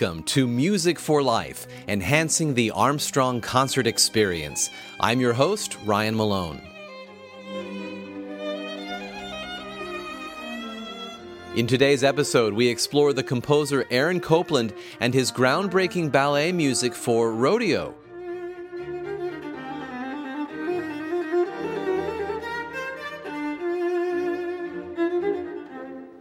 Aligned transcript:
Welcome 0.00 0.22
to 0.24 0.46
Music 0.46 0.96
for 0.96 1.24
Life, 1.24 1.66
enhancing 1.88 2.54
the 2.54 2.70
Armstrong 2.70 3.40
concert 3.40 3.84
experience. 3.84 4.70
I'm 5.00 5.18
your 5.18 5.32
host, 5.32 5.76
Ryan 5.84 6.14
Malone. 6.14 6.62
In 11.56 11.66
today's 11.66 12.04
episode, 12.04 12.54
we 12.54 12.68
explore 12.68 13.12
the 13.12 13.24
composer 13.24 13.86
Aaron 13.90 14.20
Copland 14.20 14.72
and 15.00 15.12
his 15.12 15.32
groundbreaking 15.32 16.12
ballet 16.12 16.52
music 16.52 16.94
for 16.94 17.32
Rodeo. 17.32 17.96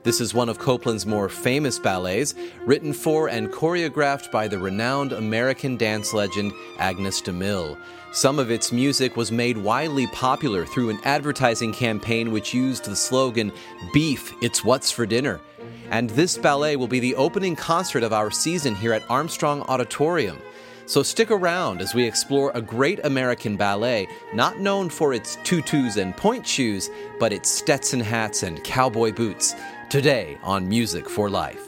This 0.08 0.22
is 0.22 0.34
one 0.34 0.48
of 0.48 0.58
Copland's 0.58 1.06
more 1.06 1.28
famous 1.28 1.78
ballets, 1.80 2.34
written 2.66 2.94
for 2.94 3.28
and 3.28 3.50
choreographed 3.50 4.32
by 4.32 4.48
the 4.48 4.58
renowned 4.58 5.12
American 5.12 5.76
dance 5.76 6.14
legend 6.14 6.54
Agnes 6.80 7.20
de 7.20 7.34
Mille. 7.34 7.78
Some 8.14 8.40
of 8.40 8.50
its 8.50 8.72
music 8.72 9.18
was 9.18 9.34
made 9.34 9.58
widely 9.58 10.08
popular 10.08 10.66
through 10.66 10.92
an 10.92 11.02
advertising 11.04 11.74
campaign 11.74 12.32
which 12.32 12.54
used 12.54 12.86
the 12.86 12.96
slogan, 12.96 13.52
Beef, 13.92 14.34
it's 14.42 14.64
what's 14.64 14.90
for 14.90 15.06
dinner. 15.06 15.42
And 15.90 16.10
this 16.12 16.38
ballet 16.38 16.78
will 16.78 16.88
be 16.88 17.02
the 17.02 17.16
opening 17.16 17.58
concert 17.58 18.02
of 18.02 18.14
our 18.14 18.32
season 18.32 18.76
here 18.76 18.94
at 18.94 19.04
Armstrong 19.10 19.64
Auditorium. 19.64 20.40
So 20.86 21.04
stick 21.04 21.32
around 21.32 21.82
as 21.82 21.94
we 21.94 22.06
explore 22.06 22.54
a 22.56 22.62
great 22.62 23.04
American 23.04 23.58
ballet 23.58 24.08
not 24.34 24.58
known 24.58 24.90
for 24.90 25.12
its 25.14 25.38
tutus 25.44 25.98
and 25.98 26.16
pointe 26.16 26.48
shoes, 26.48 26.90
but 27.20 27.34
its 27.34 27.50
Stetson 27.50 28.00
hats 28.00 28.44
and 28.44 28.64
cowboy 28.64 29.12
boots. 29.12 29.54
Today 29.90 30.38
on 30.44 30.68
Music 30.68 31.10
for 31.10 31.30
Life. 31.30 31.66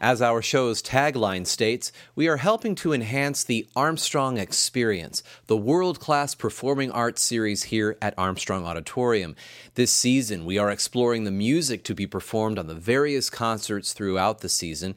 As 0.00 0.22
our 0.22 0.40
show's 0.40 0.80
tagline 0.80 1.44
states, 1.44 1.90
we 2.14 2.28
are 2.28 2.36
helping 2.36 2.76
to 2.76 2.92
enhance 2.92 3.42
the 3.42 3.66
Armstrong 3.74 4.38
experience, 4.38 5.24
the 5.48 5.56
world 5.56 5.98
class 5.98 6.36
performing 6.36 6.92
arts 6.92 7.20
series 7.20 7.64
here 7.64 7.98
at 8.00 8.14
Armstrong 8.16 8.64
Auditorium. 8.64 9.34
This 9.74 9.90
season, 9.90 10.44
we 10.44 10.56
are 10.56 10.70
exploring 10.70 11.24
the 11.24 11.32
music 11.32 11.82
to 11.84 11.96
be 11.96 12.06
performed 12.06 12.60
on 12.60 12.68
the 12.68 12.74
various 12.76 13.28
concerts 13.28 13.92
throughout 13.92 14.38
the 14.38 14.48
season. 14.48 14.94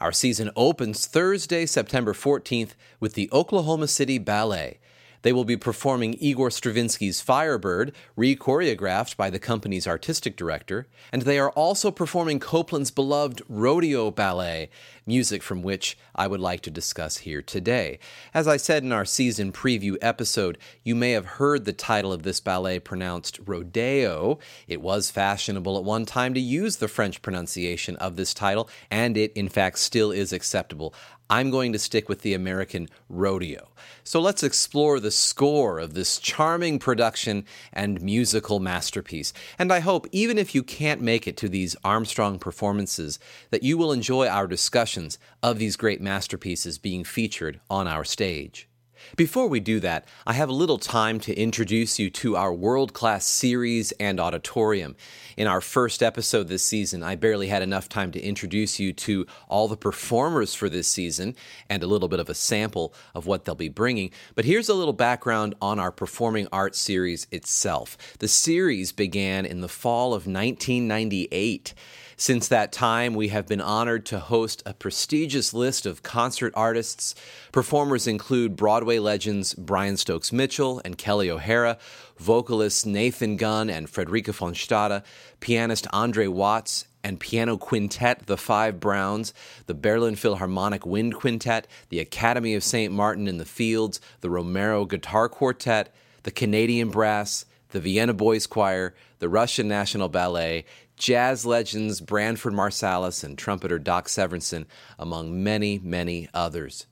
Our 0.00 0.12
season 0.12 0.50
opens 0.56 1.06
Thursday, 1.06 1.66
September 1.66 2.14
14th 2.14 2.70
with 3.00 3.12
the 3.12 3.28
Oklahoma 3.32 3.86
City 3.86 4.16
Ballet. 4.16 4.79
They 5.22 5.32
will 5.32 5.44
be 5.44 5.56
performing 5.56 6.16
Igor 6.18 6.50
Stravinsky's 6.50 7.20
Firebird, 7.20 7.92
re 8.16 8.34
choreographed 8.34 9.16
by 9.16 9.30
the 9.30 9.38
company's 9.38 9.86
artistic 9.86 10.36
director, 10.36 10.86
and 11.12 11.22
they 11.22 11.38
are 11.38 11.50
also 11.50 11.90
performing 11.90 12.38
Copland's 12.40 12.90
beloved 12.90 13.42
Rodeo 13.48 14.10
Ballet, 14.10 14.70
music 15.06 15.42
from 15.42 15.62
which 15.62 15.98
I 16.14 16.26
would 16.26 16.40
like 16.40 16.60
to 16.62 16.70
discuss 16.70 17.18
here 17.18 17.42
today. 17.42 17.98
As 18.32 18.46
I 18.48 18.56
said 18.56 18.82
in 18.82 18.92
our 18.92 19.04
season 19.04 19.52
preview 19.52 19.96
episode, 20.00 20.56
you 20.84 20.94
may 20.94 21.12
have 21.12 21.26
heard 21.26 21.64
the 21.64 21.72
title 21.72 22.12
of 22.12 22.22
this 22.22 22.40
ballet 22.40 22.78
pronounced 22.78 23.40
Rodeo. 23.44 24.38
It 24.68 24.80
was 24.80 25.10
fashionable 25.10 25.76
at 25.76 25.84
one 25.84 26.06
time 26.06 26.32
to 26.34 26.40
use 26.40 26.76
the 26.76 26.88
French 26.88 27.22
pronunciation 27.22 27.96
of 27.96 28.16
this 28.16 28.32
title, 28.32 28.68
and 28.90 29.16
it 29.16 29.32
in 29.34 29.48
fact 29.48 29.78
still 29.78 30.10
is 30.10 30.32
acceptable. 30.32 30.94
I'm 31.30 31.50
going 31.50 31.72
to 31.72 31.78
stick 31.78 32.08
with 32.08 32.22
the 32.22 32.34
American 32.34 32.88
rodeo. 33.08 33.68
So 34.02 34.20
let's 34.20 34.42
explore 34.42 34.98
the 34.98 35.12
score 35.12 35.78
of 35.78 35.94
this 35.94 36.18
charming 36.18 36.80
production 36.80 37.44
and 37.72 38.02
musical 38.02 38.58
masterpiece. 38.58 39.32
And 39.56 39.72
I 39.72 39.78
hope, 39.78 40.08
even 40.10 40.38
if 40.38 40.54
you 40.54 40.64
can't 40.64 41.00
make 41.00 41.28
it 41.28 41.36
to 41.38 41.48
these 41.48 41.76
Armstrong 41.84 42.40
performances, 42.40 43.20
that 43.50 43.62
you 43.62 43.78
will 43.78 43.92
enjoy 43.92 44.26
our 44.26 44.48
discussions 44.48 45.18
of 45.40 45.58
these 45.58 45.76
great 45.76 46.00
masterpieces 46.00 46.78
being 46.78 47.04
featured 47.04 47.60
on 47.70 47.86
our 47.86 48.04
stage. 48.04 48.69
Before 49.16 49.48
we 49.48 49.60
do 49.60 49.80
that, 49.80 50.06
I 50.26 50.34
have 50.34 50.48
a 50.48 50.54
little 50.54 50.78
time 50.78 51.20
to 51.20 51.34
introduce 51.34 51.98
you 51.98 52.10
to 52.10 52.36
our 52.36 52.52
world 52.52 52.92
class 52.92 53.24
series 53.24 53.92
and 53.92 54.20
auditorium. 54.20 54.96
In 55.36 55.46
our 55.46 55.60
first 55.60 56.02
episode 56.02 56.48
this 56.48 56.62
season, 56.62 57.02
I 57.02 57.16
barely 57.16 57.48
had 57.48 57.62
enough 57.62 57.88
time 57.88 58.12
to 58.12 58.20
introduce 58.20 58.78
you 58.78 58.92
to 58.92 59.26
all 59.48 59.68
the 59.68 59.76
performers 59.76 60.54
for 60.54 60.68
this 60.68 60.88
season 60.88 61.34
and 61.68 61.82
a 61.82 61.86
little 61.86 62.08
bit 62.08 62.20
of 62.20 62.28
a 62.28 62.34
sample 62.34 62.94
of 63.14 63.26
what 63.26 63.44
they'll 63.44 63.54
be 63.54 63.68
bringing. 63.68 64.10
But 64.34 64.44
here's 64.44 64.68
a 64.68 64.74
little 64.74 64.92
background 64.92 65.54
on 65.60 65.78
our 65.78 65.92
performing 65.92 66.48
arts 66.52 66.78
series 66.78 67.26
itself. 67.30 67.96
The 68.18 68.28
series 68.28 68.92
began 68.92 69.46
in 69.46 69.60
the 69.60 69.68
fall 69.68 70.08
of 70.08 70.26
1998. 70.26 71.74
Since 72.20 72.48
that 72.48 72.70
time, 72.70 73.14
we 73.14 73.28
have 73.28 73.46
been 73.46 73.62
honored 73.62 74.04
to 74.06 74.18
host 74.20 74.62
a 74.66 74.74
prestigious 74.74 75.54
list 75.54 75.86
of 75.86 76.02
concert 76.02 76.52
artists. 76.54 77.14
Performers 77.50 78.06
include 78.06 78.56
Broadway 78.56 78.98
legends 78.98 79.54
Brian 79.54 79.96
Stokes 79.96 80.30
Mitchell 80.30 80.82
and 80.84 80.98
Kelly 80.98 81.30
O'Hara, 81.30 81.78
vocalists 82.18 82.84
Nathan 82.84 83.38
Gunn 83.38 83.70
and 83.70 83.88
Frederica 83.88 84.32
von 84.32 84.54
Stade, 84.54 85.02
pianist 85.40 85.86
Andre 85.94 86.26
Watts, 86.26 86.84
and 87.02 87.18
piano 87.18 87.56
quintet, 87.56 88.26
the 88.26 88.36
Five 88.36 88.80
Browns, 88.80 89.32
the 89.64 89.72
Berlin 89.72 90.14
Philharmonic 90.14 90.84
Wind 90.84 91.14
Quintet, 91.14 91.66
the 91.88 92.00
Academy 92.00 92.54
of 92.54 92.62
St. 92.62 92.92
Martin 92.92 93.28
in 93.28 93.38
the 93.38 93.46
Fields, 93.46 93.98
the 94.20 94.28
Romero 94.28 94.84
Guitar 94.84 95.30
Quartet, 95.30 95.94
the 96.24 96.30
Canadian 96.30 96.90
Brass, 96.90 97.46
the 97.70 97.80
Vienna 97.80 98.12
Boys 98.12 98.46
Choir, 98.46 98.94
the 99.20 99.28
Russian 99.28 99.68
National 99.68 100.08
Ballet, 100.08 100.64
jazz 101.00 101.46
legends 101.46 102.02
Branford 102.02 102.52
Marsalis 102.52 103.24
and 103.24 103.36
trumpeter 103.38 103.78
Doc 103.78 104.06
Severinsen, 104.06 104.66
among 104.98 105.42
many, 105.42 105.80
many 105.82 106.28
others. 106.34 106.86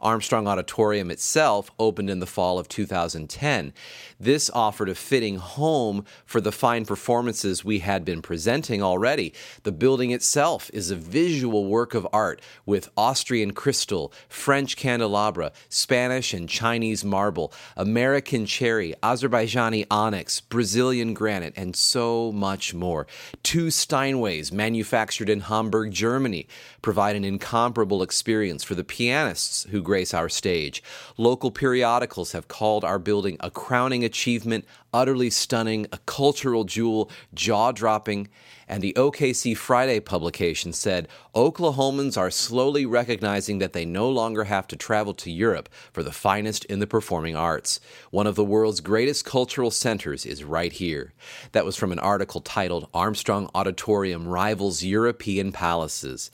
Armstrong 0.00 0.46
Auditorium 0.46 1.10
itself 1.10 1.70
opened 1.78 2.10
in 2.10 2.20
the 2.20 2.26
fall 2.26 2.58
of 2.58 2.68
2010. 2.68 3.72
This 4.20 4.50
offered 4.50 4.88
a 4.88 4.94
fitting 4.94 5.36
home 5.36 6.04
for 6.24 6.40
the 6.40 6.52
fine 6.52 6.84
performances 6.84 7.64
we 7.64 7.80
had 7.80 8.04
been 8.04 8.22
presenting 8.22 8.82
already. 8.82 9.32
The 9.62 9.72
building 9.72 10.10
itself 10.10 10.70
is 10.72 10.90
a 10.90 10.96
visual 10.96 11.66
work 11.66 11.94
of 11.94 12.06
art 12.12 12.40
with 12.64 12.90
Austrian 12.96 13.52
crystal, 13.52 14.12
French 14.28 14.76
candelabra, 14.76 15.52
Spanish 15.68 16.32
and 16.32 16.48
Chinese 16.48 17.04
marble, 17.04 17.52
American 17.76 18.46
cherry, 18.46 18.94
Azerbaijani 19.02 19.86
onyx, 19.90 20.40
Brazilian 20.40 21.14
granite, 21.14 21.54
and 21.56 21.74
so 21.74 22.32
much 22.32 22.74
more. 22.74 23.06
Two 23.42 23.66
Steinways 23.68 24.52
manufactured 24.52 25.28
in 25.28 25.40
Hamburg, 25.40 25.92
Germany 25.92 26.46
provide 26.82 27.16
an 27.16 27.24
incomparable 27.24 28.02
experience 28.02 28.64
for 28.64 28.74
the 28.74 28.84
pianists 28.84 29.66
who 29.70 29.82
grace 29.88 30.12
our 30.12 30.28
stage. 30.28 30.82
Local 31.16 31.50
periodicals 31.50 32.32
have 32.32 32.46
called 32.46 32.84
our 32.84 32.98
building 32.98 33.38
a 33.40 33.50
crowning 33.50 34.04
achievement, 34.04 34.66
utterly 34.92 35.30
stunning, 35.30 35.86
a 35.92 35.98
cultural 36.04 36.64
jewel, 36.64 37.10
jaw 37.32 37.72
dropping. 37.72 38.28
And 38.68 38.82
the 38.82 38.92
OKC 38.98 39.56
Friday 39.56 39.98
publication 39.98 40.74
said 40.74 41.08
Oklahomans 41.34 42.18
are 42.18 42.30
slowly 42.30 42.84
recognizing 42.84 43.60
that 43.60 43.72
they 43.72 43.86
no 43.86 44.10
longer 44.10 44.44
have 44.44 44.66
to 44.68 44.76
travel 44.76 45.14
to 45.14 45.30
Europe 45.30 45.70
for 45.90 46.02
the 46.02 46.12
finest 46.12 46.66
in 46.66 46.80
the 46.80 46.86
performing 46.86 47.34
arts. 47.34 47.80
One 48.10 48.26
of 48.26 48.34
the 48.34 48.44
world's 48.44 48.82
greatest 48.82 49.24
cultural 49.24 49.70
centers 49.70 50.26
is 50.26 50.44
right 50.44 50.72
here. 50.72 51.14
That 51.52 51.64
was 51.64 51.76
from 51.76 51.92
an 51.92 51.98
article 51.98 52.42
titled 52.42 52.90
Armstrong 52.92 53.48
Auditorium 53.54 54.28
Rivals 54.28 54.82
European 54.82 55.50
Palaces. 55.50 56.30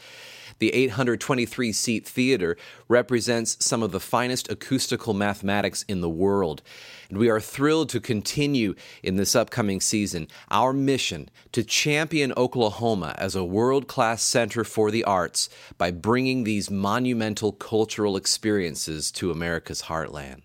The 0.59 0.73
823 0.73 1.73
seat 1.73 2.07
theater 2.07 2.57
represents 2.89 3.65
some 3.65 3.83
of 3.83 3.93
the 3.93 4.01
finest 4.01 4.51
acoustical 4.51 5.15
mathematics 5.15 5.85
in 5.89 6.01
the 6.01 6.09
world. 6.09 6.63
And 7.09 7.19
we 7.19 7.29
are 7.29 7.41
thrilled 7.41 7.89
to 7.91 8.01
continue 8.01 8.75
in 9.03 9.17
this 9.17 9.35
upcoming 9.35 9.81
season 9.81 10.29
our 10.51 10.73
mission 10.73 11.29
to 11.53 11.65
champion 11.65 12.33
Oklahoma 12.37 13.15
as 13.19 13.35
a 13.35 13.45
world 13.45 13.89
class 13.89 14.23
center 14.23 14.65
for 14.65 14.91
the 14.91 15.05
arts 15.05 15.49
by 15.79 15.91
bringing 15.91 16.45
these 16.45 16.71
monumental 16.71 17.53
cultural 17.53 18.17
experiences 18.17 19.11
to 19.13 19.31
America's 19.31 19.83
heartland. 19.83 20.43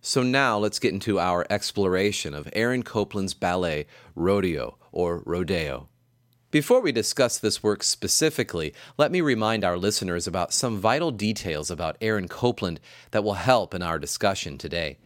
So 0.00 0.22
now 0.22 0.58
let's 0.58 0.78
get 0.78 0.92
into 0.92 1.18
our 1.18 1.46
exploration 1.48 2.34
of 2.34 2.48
Aaron 2.52 2.82
Copland's 2.82 3.32
ballet, 3.32 3.86
Rodeo, 4.14 4.76
or 4.92 5.22
Rodeo. 5.24 5.88
Before 6.54 6.80
we 6.80 6.92
discuss 6.92 7.36
this 7.36 7.64
work 7.64 7.82
specifically, 7.82 8.74
let 8.96 9.10
me 9.10 9.20
remind 9.20 9.64
our 9.64 9.76
listeners 9.76 10.28
about 10.28 10.52
some 10.52 10.78
vital 10.78 11.10
details 11.10 11.68
about 11.68 11.96
Aaron 12.00 12.28
Copland 12.28 12.78
that 13.10 13.24
will 13.24 13.34
help 13.34 13.74
in 13.74 13.82
our 13.82 13.98
discussion 13.98 14.56
today. 14.56 14.96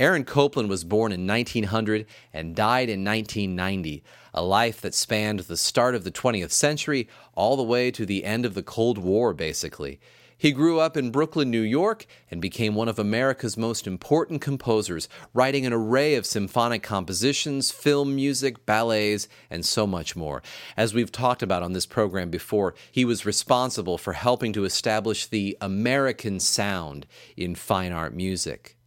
Aaron 0.00 0.24
Copland 0.24 0.68
was 0.68 0.82
born 0.82 1.12
in 1.12 1.28
1900 1.28 2.06
and 2.32 2.56
died 2.56 2.88
in 2.88 3.04
1990, 3.04 4.02
a 4.34 4.42
life 4.42 4.80
that 4.80 4.92
spanned 4.92 5.38
the 5.38 5.56
start 5.56 5.94
of 5.94 6.02
the 6.02 6.10
20th 6.10 6.50
century 6.50 7.08
all 7.36 7.56
the 7.56 7.62
way 7.62 7.92
to 7.92 8.04
the 8.04 8.24
end 8.24 8.44
of 8.44 8.54
the 8.54 8.62
Cold 8.64 8.98
War, 8.98 9.32
basically. 9.32 10.00
He 10.40 10.52
grew 10.52 10.80
up 10.80 10.96
in 10.96 11.10
Brooklyn, 11.10 11.50
New 11.50 11.60
York, 11.60 12.06
and 12.30 12.40
became 12.40 12.74
one 12.74 12.88
of 12.88 12.98
America's 12.98 13.58
most 13.58 13.86
important 13.86 14.40
composers, 14.40 15.06
writing 15.34 15.66
an 15.66 15.74
array 15.74 16.14
of 16.14 16.24
symphonic 16.24 16.82
compositions, 16.82 17.70
film 17.70 18.16
music, 18.16 18.64
ballets, 18.64 19.28
and 19.50 19.66
so 19.66 19.86
much 19.86 20.16
more. 20.16 20.42
As 20.78 20.94
we've 20.94 21.12
talked 21.12 21.42
about 21.42 21.62
on 21.62 21.74
this 21.74 21.84
program 21.84 22.30
before, 22.30 22.74
he 22.90 23.04
was 23.04 23.26
responsible 23.26 23.98
for 23.98 24.14
helping 24.14 24.54
to 24.54 24.64
establish 24.64 25.26
the 25.26 25.58
American 25.60 26.40
sound 26.40 27.06
in 27.36 27.54
fine 27.54 27.92
art 27.92 28.14
music. 28.14 28.78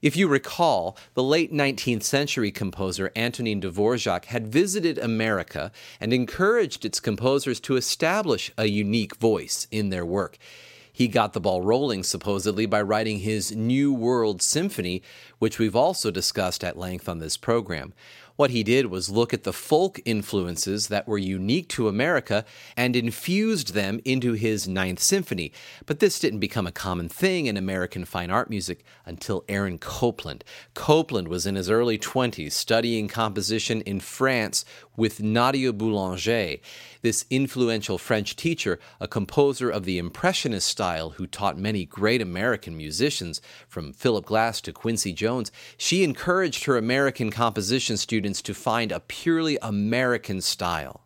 If 0.00 0.16
you 0.16 0.28
recall, 0.28 0.96
the 1.14 1.22
late 1.24 1.52
19th 1.52 2.04
century 2.04 2.52
composer 2.52 3.10
Antonin 3.16 3.60
Dvorak 3.60 4.26
had 4.26 4.46
visited 4.46 4.98
America 4.98 5.72
and 5.98 6.12
encouraged 6.12 6.84
its 6.84 7.00
composers 7.00 7.58
to 7.62 7.74
establish 7.74 8.52
a 8.56 8.66
unique 8.66 9.16
voice 9.16 9.66
in 9.72 9.88
their 9.88 10.06
work. 10.06 10.38
He 10.96 11.08
got 11.08 11.34
the 11.34 11.40
ball 11.40 11.60
rolling, 11.60 12.04
supposedly, 12.04 12.64
by 12.64 12.80
writing 12.80 13.18
his 13.18 13.54
New 13.54 13.92
World 13.92 14.40
Symphony, 14.40 15.02
which 15.38 15.58
we've 15.58 15.76
also 15.76 16.10
discussed 16.10 16.64
at 16.64 16.78
length 16.78 17.06
on 17.06 17.18
this 17.18 17.36
program. 17.36 17.92
What 18.36 18.50
he 18.50 18.62
did 18.62 18.86
was 18.86 19.10
look 19.10 19.34
at 19.34 19.44
the 19.44 19.52
folk 19.52 19.98
influences 20.04 20.88
that 20.88 21.08
were 21.08 21.18
unique 21.18 21.68
to 21.70 21.88
America 21.88 22.44
and 22.76 22.94
infused 22.94 23.72
them 23.72 24.00
into 24.04 24.32
his 24.32 24.68
Ninth 24.68 25.00
Symphony. 25.00 25.52
But 25.84 26.00
this 26.00 26.18
didn't 26.18 26.40
become 26.40 26.66
a 26.66 26.72
common 26.72 27.08
thing 27.08 27.46
in 27.46 27.56
American 27.56 28.04
fine 28.04 28.30
art 28.30 28.50
music 28.50 28.84
until 29.06 29.44
Aaron 29.48 29.78
Copland. 29.78 30.44
Copland 30.74 31.28
was 31.28 31.46
in 31.46 31.56
his 31.56 31.70
early 31.70 31.98
20s 31.98 32.52
studying 32.52 33.08
composition 33.08 33.80
in 33.82 34.00
France 34.00 34.66
with 34.96 35.22
Nadia 35.22 35.72
Boulanger, 35.72 36.56
this 37.02 37.24
influential 37.30 37.98
French 37.98 38.36
teacher, 38.36 38.78
a 39.00 39.08
composer 39.08 39.70
of 39.70 39.84
the 39.84 39.98
Impressionist 39.98 40.68
style 40.68 41.10
who 41.10 41.26
taught 41.26 41.58
many 41.58 41.84
great 41.84 42.22
American 42.22 42.76
musicians, 42.76 43.40
from 43.68 43.92
Philip 43.92 44.26
Glass 44.26 44.60
to 44.62 44.72
Quincy 44.72 45.12
Jones. 45.12 45.52
She 45.76 46.04
encouraged 46.04 46.64
her 46.64 46.76
American 46.76 47.30
composition 47.30 47.96
students 47.96 48.42
to 48.42 48.54
find 48.54 48.92
a 48.92 49.00
purely 49.00 49.58
American 49.62 50.40
style. 50.40 51.02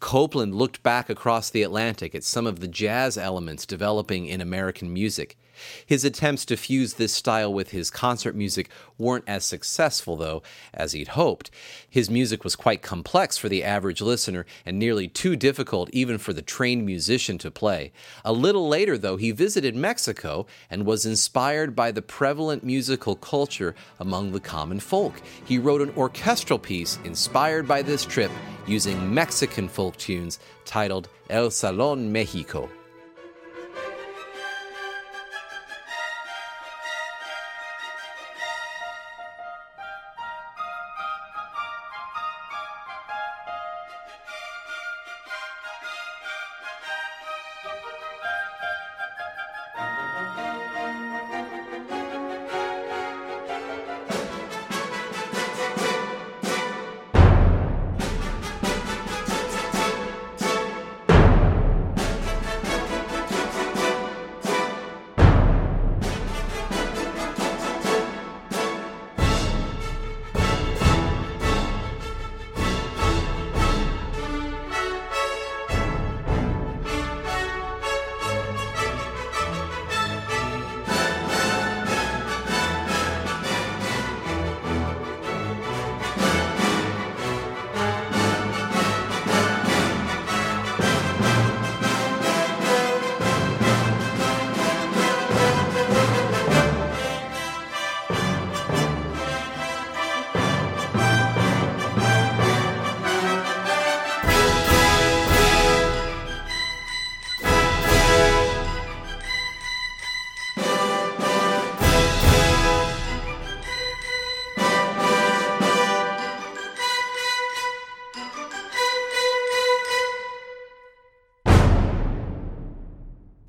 Copland 0.00 0.54
looked 0.54 0.82
back 0.82 1.08
across 1.08 1.48
the 1.48 1.62
Atlantic 1.62 2.14
at 2.14 2.24
some 2.24 2.46
of 2.46 2.60
the 2.60 2.68
jazz 2.68 3.16
elements 3.16 3.64
developing 3.64 4.26
in 4.26 4.40
American 4.40 4.92
music. 4.92 5.38
His 5.84 6.04
attempts 6.04 6.44
to 6.46 6.56
fuse 6.56 6.94
this 6.94 7.12
style 7.12 7.52
with 7.52 7.70
his 7.70 7.90
concert 7.90 8.34
music 8.34 8.68
weren't 8.98 9.24
as 9.26 9.44
successful, 9.44 10.16
though, 10.16 10.42
as 10.72 10.92
he'd 10.92 11.08
hoped. 11.08 11.50
His 11.88 12.10
music 12.10 12.44
was 12.44 12.56
quite 12.56 12.82
complex 12.82 13.36
for 13.36 13.48
the 13.48 13.64
average 13.64 14.00
listener 14.00 14.46
and 14.64 14.78
nearly 14.78 15.08
too 15.08 15.36
difficult 15.36 15.90
even 15.92 16.18
for 16.18 16.32
the 16.32 16.42
trained 16.42 16.86
musician 16.86 17.38
to 17.38 17.50
play. 17.50 17.92
A 18.24 18.32
little 18.32 18.68
later, 18.68 18.96
though, 18.96 19.16
he 19.16 19.30
visited 19.30 19.74
Mexico 19.74 20.46
and 20.70 20.86
was 20.86 21.06
inspired 21.06 21.74
by 21.74 21.90
the 21.90 22.02
prevalent 22.02 22.64
musical 22.64 23.16
culture 23.16 23.74
among 23.98 24.32
the 24.32 24.40
common 24.40 24.80
folk. 24.80 25.20
He 25.44 25.58
wrote 25.58 25.82
an 25.82 25.92
orchestral 25.96 26.58
piece 26.58 26.98
inspired 27.04 27.66
by 27.66 27.82
this 27.82 28.04
trip 28.04 28.30
using 28.66 29.12
Mexican 29.12 29.68
folk 29.68 29.96
tunes 29.96 30.38
titled 30.64 31.08
El 31.30 31.48
Salón 31.48 32.08
Mexico. 32.08 32.68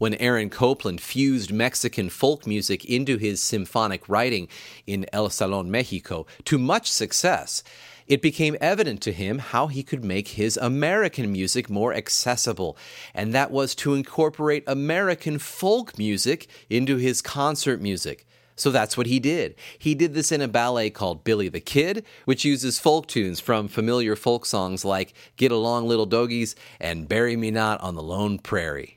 When 0.05 0.13
Aaron 0.21 0.51
Copland 0.51 1.01
fused 1.01 1.51
Mexican 1.51 2.11
folk 2.11 2.45
music 2.45 2.85
into 2.85 3.17
his 3.17 3.41
symphonic 3.41 4.07
writing 4.07 4.47
in 4.85 5.07
El 5.11 5.29
Salón 5.29 5.65
Mexico 5.65 6.27
to 6.43 6.59
much 6.59 6.91
success, 6.91 7.63
it 8.05 8.21
became 8.21 8.55
evident 8.61 9.01
to 9.01 9.11
him 9.11 9.39
how 9.39 9.65
he 9.65 9.81
could 9.81 10.03
make 10.03 10.27
his 10.27 10.57
American 10.57 11.31
music 11.31 11.71
more 11.71 11.91
accessible, 11.91 12.77
and 13.15 13.33
that 13.33 13.49
was 13.49 13.73
to 13.73 13.95
incorporate 13.95 14.63
American 14.67 15.39
folk 15.39 15.97
music 15.97 16.45
into 16.69 16.97
his 16.97 17.23
concert 17.23 17.81
music. 17.81 18.27
So 18.55 18.69
that's 18.69 18.95
what 18.95 19.07
he 19.07 19.19
did. 19.19 19.55
He 19.79 19.95
did 19.95 20.13
this 20.13 20.31
in 20.31 20.39
a 20.39 20.47
ballet 20.47 20.91
called 20.91 21.23
Billy 21.23 21.49
the 21.49 21.59
Kid, 21.59 22.05
which 22.25 22.45
uses 22.45 22.77
folk 22.77 23.07
tunes 23.07 23.39
from 23.39 23.67
familiar 23.67 24.15
folk 24.15 24.45
songs 24.45 24.85
like 24.85 25.15
Get 25.35 25.51
Along 25.51 25.87
Little 25.87 26.05
Dogies 26.05 26.55
and 26.79 27.09
Bury 27.09 27.35
Me 27.35 27.49
Not 27.49 27.81
on 27.81 27.95
the 27.95 28.03
Lone 28.03 28.37
Prairie. 28.37 28.94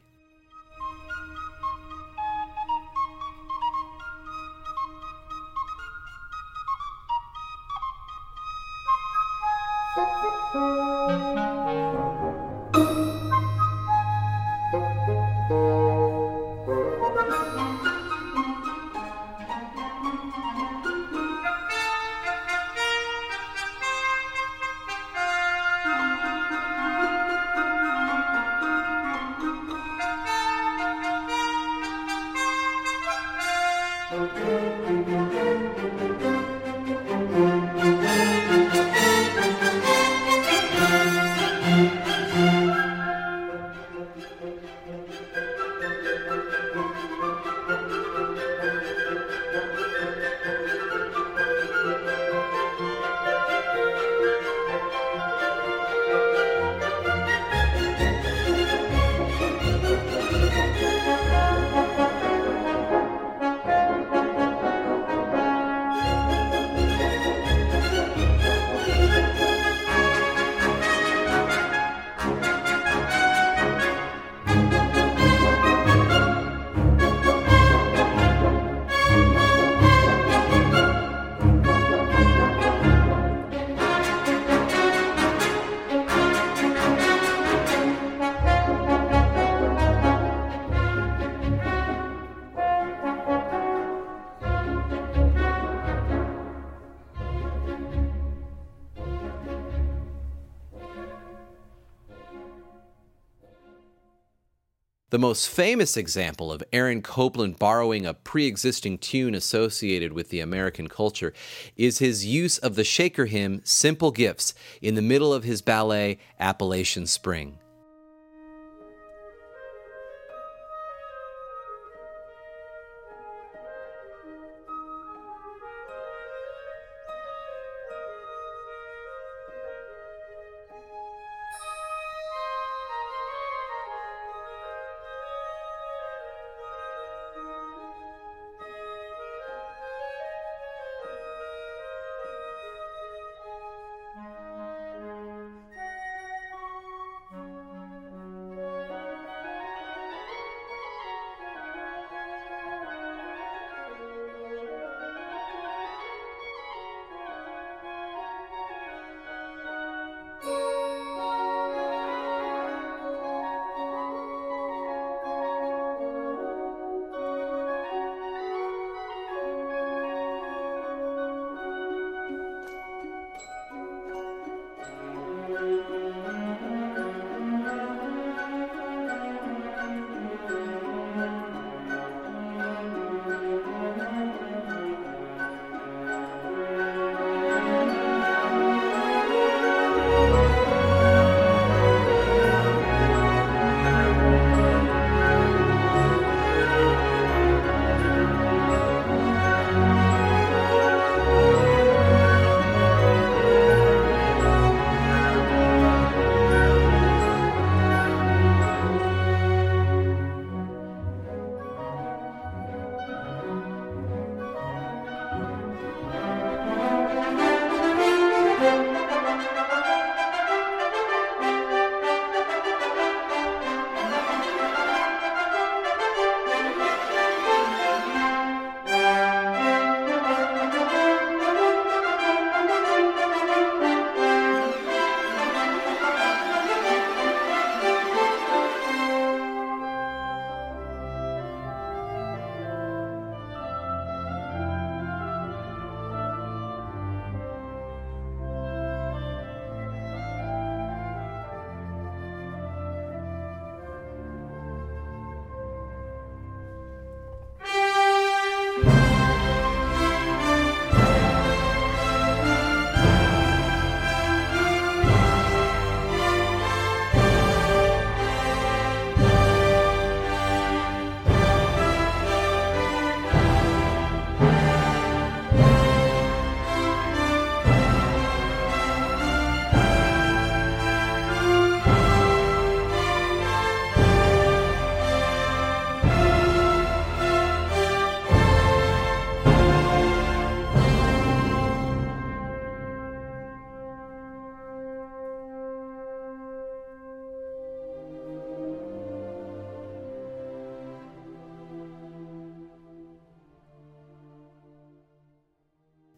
The 105.19 105.27
most 105.27 105.49
famous 105.49 105.97
example 105.97 106.53
of 106.53 106.63
Aaron 106.73 107.03
Copland 107.03 107.59
borrowing 107.59 108.07
a 108.07 108.15
pre 108.15 108.47
existing 108.47 108.99
tune 108.99 109.35
associated 109.35 110.13
with 110.13 110.29
the 110.29 110.39
American 110.39 110.87
culture 110.87 111.33
is 111.77 111.99
his 111.99 112.25
use 112.25 112.57
of 112.59 112.77
the 112.77 112.85
Shaker 112.85 113.27
hymn 113.27 113.61
Simple 113.65 114.13
Gifts 114.13 114.55
in 114.81 114.95
the 114.95 115.03
middle 115.03 115.35
of 115.35 115.43
his 115.43 115.61
ballet 115.61 116.19
Appalachian 116.39 117.09
Spring. 117.09 117.59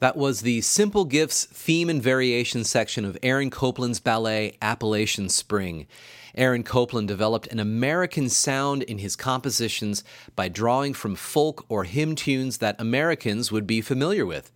That 0.00 0.16
was 0.16 0.40
the 0.40 0.62
Simple 0.62 1.04
Gifts 1.04 1.44
theme 1.44 1.90
and 1.90 2.02
variation 2.02 2.64
section 2.64 3.04
of 3.04 3.18
Aaron 3.22 3.50
Copland's 3.50 4.00
ballet 4.00 4.56
Appalachian 4.62 5.28
Spring. 5.28 5.86
Aaron 6.34 6.62
Copland 6.62 7.06
developed 7.06 7.48
an 7.48 7.60
American 7.60 8.30
sound 8.30 8.82
in 8.82 8.96
his 8.96 9.14
compositions 9.14 10.02
by 10.34 10.48
drawing 10.48 10.94
from 10.94 11.16
folk 11.16 11.66
or 11.68 11.84
hymn 11.84 12.14
tunes 12.14 12.58
that 12.58 12.80
Americans 12.80 13.52
would 13.52 13.66
be 13.66 13.82
familiar 13.82 14.24
with. 14.24 14.50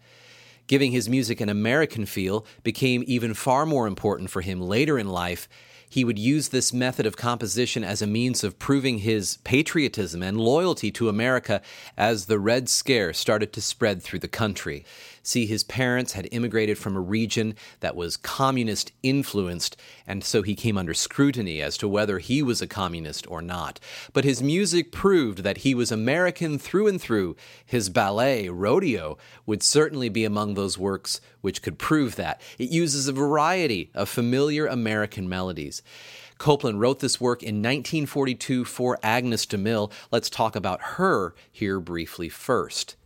Giving 0.67 0.93
his 0.93 1.11
music 1.11 1.43
an 1.43 1.51
American 1.51 2.07
feel 2.07 2.47
became 2.63 3.05
even 3.07 3.35
far 3.35 3.67
more 3.67 3.87
important 3.87 4.31
for 4.31 4.41
him 4.41 4.63
later 4.63 4.99
in 4.99 5.11
life 5.11 5.47
he 5.95 6.05
would 6.05 6.19
use 6.19 6.49
this 6.49 6.73
method 6.73 7.07
of 7.07 7.17
composition 7.17 7.85
as 7.85 8.03
a 8.03 8.07
means 8.09 8.43
of 8.43 8.59
proving 8.59 8.99
his 8.99 9.37
patriotism 9.45 10.25
and 10.25 10.37
loyalty 10.37 10.91
to 10.91 11.09
America 11.09 11.63
as 11.97 12.27
the 12.27 12.41
Red 12.41 12.69
Scare 12.69 13.13
started 13.13 13.53
to 13.53 13.61
spread 13.61 14.03
through 14.03 14.19
the 14.19 14.27
country. 14.27 14.85
See, 15.27 15.47
his 15.47 15.65
parents 15.65 16.13
had 16.13 16.29
immigrated 16.33 16.77
from 16.77 16.95
a 16.95 17.01
region 17.01 17.55
that 17.81 17.97
was 17.97 18.19
communist 18.19 18.93
influenced, 19.03 19.75
and 20.07 20.23
so 20.23 20.43
he 20.43 20.55
came 20.55 20.77
under 20.77 20.93
scrutiny 20.93 21.63
as 21.63 21.79
to 21.79 21.89
whether 21.89 22.19
he 22.19 22.43
was 22.43 22.61
a 22.61 22.67
communist 22.67 23.27
or 23.31 23.41
not. 23.41 23.81
But 24.13 24.25
his 24.25 24.43
music 24.43 24.93
proved 24.93 25.39
that 25.39 25.59
he 25.59 25.75
was 25.75 25.91
American 25.91 26.59
through 26.59 26.89
and 26.89 27.01
through. 27.01 27.37
His 27.65 27.89
ballet, 27.89 28.51
Rodeo, 28.51 29.17
would 29.47 29.63
certainly 29.63 30.11
be 30.11 30.27
among 30.27 30.55
those 30.55 30.77
works 30.77 31.23
which 31.41 31.63
could 31.63 31.79
prove 31.79 32.17
that. 32.17 32.43
It 32.59 32.69
uses 32.69 33.09
a 33.09 33.13
variety 33.13 33.91
of 33.95 34.11
familiar 34.11 34.67
American 34.67 35.27
melodies. 35.27 35.81
Copland 36.37 36.81
wrote 36.81 37.01
this 37.01 37.19
work 37.19 37.43
in 37.43 37.63
1942 37.63 38.67
for 38.67 38.99
Agnes 39.03 39.47
DeMille. 39.47 39.91
Let's 40.11 40.29
talk 40.29 40.55
about 40.55 40.83
her 40.83 41.35
here 41.51 41.81
briefly 41.81 42.29
first. 42.29 42.97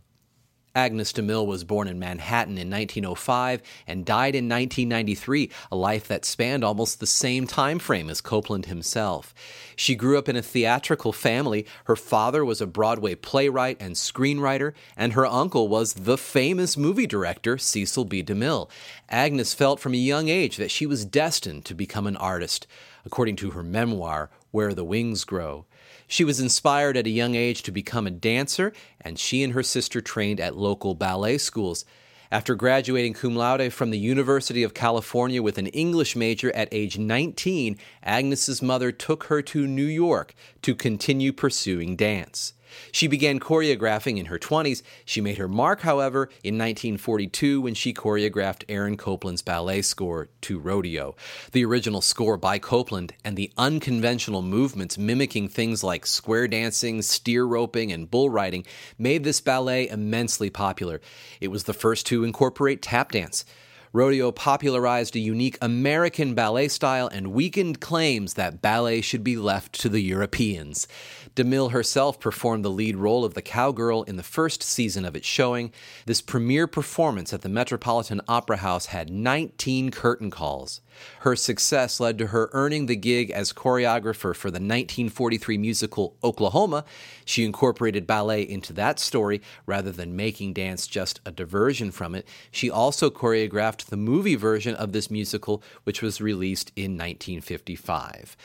Agnes 0.75 1.11
DeMille 1.13 1.45
was 1.45 1.63
born 1.63 1.87
in 1.87 1.97
Manhattan 1.97 2.57
in 2.57 2.69
1905 2.69 3.61
and 3.87 4.05
died 4.05 4.35
in 4.35 4.47
1993, 4.47 5.49
a 5.71 5.75
life 5.75 6.07
that 6.07 6.25
spanned 6.25 6.63
almost 6.63 6.99
the 6.99 7.07
same 7.07 7.47
time 7.47 7.79
frame 7.79 8.09
as 8.09 8.21
Copland 8.21 8.67
himself. 8.67 9.33
She 9.75 9.95
grew 9.95 10.17
up 10.17 10.29
in 10.29 10.35
a 10.35 10.41
theatrical 10.41 11.11
family. 11.11 11.65
Her 11.85 11.95
father 11.95 12.45
was 12.45 12.61
a 12.61 12.67
Broadway 12.67 13.15
playwright 13.15 13.77
and 13.79 13.95
screenwriter, 13.95 14.73
and 14.95 15.13
her 15.13 15.25
uncle 15.25 15.67
was 15.67 15.93
the 15.93 16.17
famous 16.17 16.77
movie 16.77 17.07
director 17.07 17.57
Cecil 17.57 18.05
B. 18.05 18.23
DeMille. 18.23 18.69
Agnes 19.09 19.53
felt 19.53 19.79
from 19.79 19.93
a 19.93 19.97
young 19.97 20.29
age 20.29 20.57
that 20.57 20.71
she 20.71 20.85
was 20.85 21.05
destined 21.05 21.65
to 21.65 21.73
become 21.73 22.05
an 22.05 22.17
artist. 22.17 22.67
According 23.05 23.37
to 23.37 23.51
her 23.51 23.63
memoir, 23.63 24.29
Where 24.51 24.73
the 24.73 24.83
Wings 24.83 25.23
Grow, 25.23 25.65
she 26.09 26.25
was 26.25 26.39
inspired 26.39 26.97
at 26.97 27.05
a 27.05 27.11
young 27.11 27.35
age 27.35 27.61
to 27.63 27.71
become 27.71 28.07
a 28.07 28.11
dancer, 28.11 28.73
and 28.99 29.17
she 29.17 29.43
and 29.43 29.53
her 29.53 29.61
sister 29.61 30.01
trained 30.01 30.39
at 30.39 30.57
local 30.57 30.95
ballet 30.95 31.37
schools. 31.37 31.85
After 32.31 32.55
graduating 32.55 33.13
cum 33.13 33.35
laude 33.35 33.71
from 33.71 33.91
the 33.91 33.99
University 33.99 34.63
of 34.63 34.73
California 34.73 35.41
with 35.41 35.59
an 35.59 35.67
English 35.67 36.15
major 36.15 36.51
at 36.55 36.67
age 36.71 36.97
19, 36.97 37.77
Agnes's 38.03 38.61
mother 38.61 38.91
took 38.91 39.25
her 39.25 39.43
to 39.43 39.67
New 39.67 39.85
York 39.85 40.33
to 40.63 40.73
continue 40.73 41.31
pursuing 41.31 41.95
dance. 41.95 42.53
She 42.91 43.07
began 43.07 43.39
choreographing 43.39 44.17
in 44.17 44.25
her 44.25 44.39
20s. 44.39 44.81
She 45.05 45.21
made 45.21 45.37
her 45.37 45.47
mark, 45.47 45.81
however, 45.81 46.29
in 46.43 46.57
1942 46.57 47.61
when 47.61 47.73
she 47.73 47.93
choreographed 47.93 48.63
Aaron 48.69 48.97
Copland's 48.97 49.41
ballet 49.41 49.81
score 49.81 50.29
to 50.41 50.59
Rodeo. 50.59 51.15
The 51.51 51.65
original 51.65 52.01
score 52.01 52.37
by 52.37 52.59
Copland 52.59 53.13
and 53.23 53.35
the 53.35 53.51
unconventional 53.57 54.41
movements 54.41 54.97
mimicking 54.97 55.47
things 55.47 55.83
like 55.83 56.05
square 56.05 56.47
dancing, 56.47 57.01
steer 57.01 57.45
roping, 57.45 57.91
and 57.91 58.09
bull 58.09 58.29
riding 58.29 58.65
made 58.97 59.23
this 59.23 59.41
ballet 59.41 59.87
immensely 59.87 60.49
popular. 60.49 61.01
It 61.39 61.49
was 61.49 61.63
the 61.63 61.73
first 61.73 62.05
to 62.07 62.23
incorporate 62.23 62.81
tap 62.81 63.11
dance. 63.11 63.45
Rodeo 63.91 64.31
popularized 64.31 65.15
a 65.15 65.19
unique 65.19 65.57
American 65.63 66.35
ballet 66.35 66.67
style 66.67 67.07
and 67.07 67.33
weakened 67.33 67.81
claims 67.81 68.35
that 68.35 68.61
ballet 68.61 69.01
should 69.01 69.23
be 69.23 69.35
left 69.35 69.73
to 69.81 69.89
the 69.89 70.01
Europeans. 70.01 70.87
DeMille 71.35 71.71
herself 71.71 72.19
performed 72.19 72.63
the 72.63 72.69
lead 72.69 72.95
role 72.97 73.25
of 73.25 73.33
the 73.33 73.41
cowgirl 73.41 74.03
in 74.03 74.15
the 74.15 74.23
first 74.23 74.61
season 74.61 75.05
of 75.05 75.15
its 75.15 75.25
showing. 75.25 75.71
This 76.05 76.21
premiere 76.21 76.67
performance 76.67 77.33
at 77.33 77.41
the 77.41 77.49
Metropolitan 77.49 78.21
Opera 78.27 78.57
House 78.57 78.87
had 78.87 79.09
19 79.09 79.89
curtain 79.89 80.29
calls. 80.29 80.81
Her 81.21 81.35
success 81.35 81.99
led 81.99 82.17
to 82.17 82.27
her 82.27 82.49
earning 82.53 82.85
the 82.85 82.95
gig 82.95 83.31
as 83.31 83.53
choreographer 83.53 84.35
for 84.35 84.49
the 84.49 84.55
1943 84.55 85.57
musical 85.57 86.15
Oklahoma. 86.23 86.85
She 87.25 87.43
incorporated 87.43 88.07
ballet 88.07 88.41
into 88.41 88.73
that 88.73 88.99
story 88.99 89.41
rather 89.65 89.91
than 89.91 90.15
making 90.15 90.53
dance 90.53 90.87
just 90.87 91.19
a 91.25 91.31
diversion 91.31 91.91
from 91.91 92.15
it. 92.15 92.27
She 92.51 92.69
also 92.69 93.09
choreographed 93.09 93.85
the 93.85 93.97
movie 93.97 94.35
version 94.35 94.75
of 94.75 94.91
this 94.91 95.11
musical, 95.11 95.61
which 95.83 96.01
was 96.01 96.21
released 96.21 96.71
in 96.75 96.91
1955. 96.97 98.35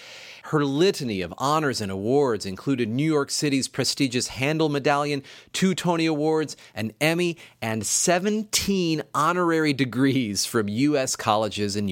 Her 0.44 0.64
litany 0.64 1.22
of 1.22 1.32
honors 1.38 1.80
and 1.80 1.90
awards 1.90 2.44
included 2.44 2.88
New 2.88 3.10
York 3.10 3.30
City's 3.30 3.66
prestigious 3.66 4.28
Handel 4.28 4.68
Medallion, 4.68 5.22
two 5.52 5.74
Tony 5.74 6.04
Awards, 6.04 6.56
an 6.74 6.92
Emmy, 7.00 7.38
and 7.62 7.86
17 7.86 9.02
honorary 9.14 9.72
degrees 9.72 10.44
from 10.44 10.68
U.S. 10.68 11.16
colleges 11.16 11.76
and 11.76 11.88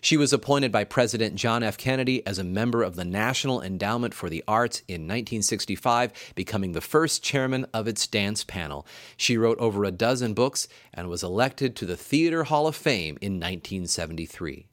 She 0.00 0.16
was 0.16 0.32
appointed 0.32 0.70
by 0.70 0.84
President 0.84 1.34
John 1.34 1.62
F. 1.62 1.76
Kennedy 1.76 2.26
as 2.26 2.38
a 2.38 2.44
member 2.44 2.82
of 2.82 2.96
the 2.96 3.04
National 3.04 3.62
Endowment 3.62 4.14
for 4.14 4.28
the 4.30 4.44
Arts 4.46 4.82
in 4.88 5.02
1965, 5.02 6.32
becoming 6.34 6.72
the 6.72 6.80
first 6.80 7.22
chairman 7.22 7.66
of 7.74 7.88
its 7.88 8.06
dance 8.06 8.44
panel. 8.44 8.86
She 9.16 9.36
wrote 9.36 9.58
over 9.58 9.84
a 9.84 9.90
dozen 9.90 10.34
books 10.34 10.68
and 10.94 11.08
was 11.08 11.22
elected 11.22 11.74
to 11.76 11.86
the 11.86 11.96
Theater 11.96 12.44
Hall 12.44 12.66
of 12.66 12.76
Fame 12.76 13.18
in 13.20 13.34
1973. 13.34 14.67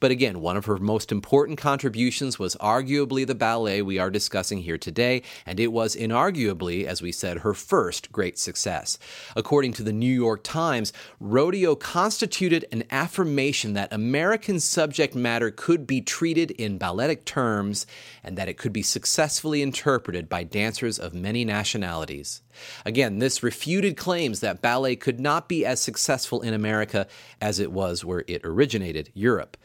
But 0.00 0.10
again, 0.10 0.40
one 0.40 0.56
of 0.56 0.66
her 0.66 0.78
most 0.78 1.12
important 1.12 1.58
contributions 1.58 2.38
was 2.38 2.56
arguably 2.56 3.26
the 3.26 3.34
ballet 3.34 3.82
we 3.82 3.98
are 3.98 4.10
discussing 4.10 4.58
here 4.58 4.78
today, 4.78 5.22
and 5.44 5.58
it 5.58 5.72
was 5.72 5.96
inarguably, 5.96 6.84
as 6.84 7.02
we 7.02 7.12
said, 7.12 7.38
her 7.38 7.54
first 7.54 8.12
great 8.12 8.38
success. 8.38 8.98
According 9.34 9.72
to 9.74 9.82
the 9.82 9.92
New 9.92 10.12
York 10.12 10.42
Times, 10.42 10.92
Rodeo 11.20 11.74
constituted 11.74 12.64
an 12.72 12.84
affirmation 12.90 13.72
that 13.74 13.92
American 13.92 14.60
subject 14.60 15.14
matter 15.14 15.50
could 15.50 15.86
be 15.86 16.00
treated 16.00 16.50
in 16.52 16.78
balletic 16.78 17.24
terms 17.24 17.86
and 18.22 18.36
that 18.36 18.48
it 18.48 18.58
could 18.58 18.72
be 18.72 18.82
successfully 18.82 19.62
interpreted 19.62 20.28
by 20.28 20.42
dancers 20.44 20.98
of 20.98 21.14
many 21.14 21.44
nationalities. 21.44 22.42
Again, 22.84 23.18
this 23.18 23.42
refuted 23.42 23.96
claims 23.96 24.40
that 24.40 24.62
ballet 24.62 24.96
could 24.96 25.20
not 25.20 25.48
be 25.48 25.64
as 25.64 25.80
successful 25.80 26.40
in 26.40 26.54
America 26.54 27.06
as 27.40 27.58
it 27.58 27.72
was 27.72 28.04
where 28.04 28.24
it 28.26 28.40
originated, 28.44 29.10
Europe. 29.14 29.56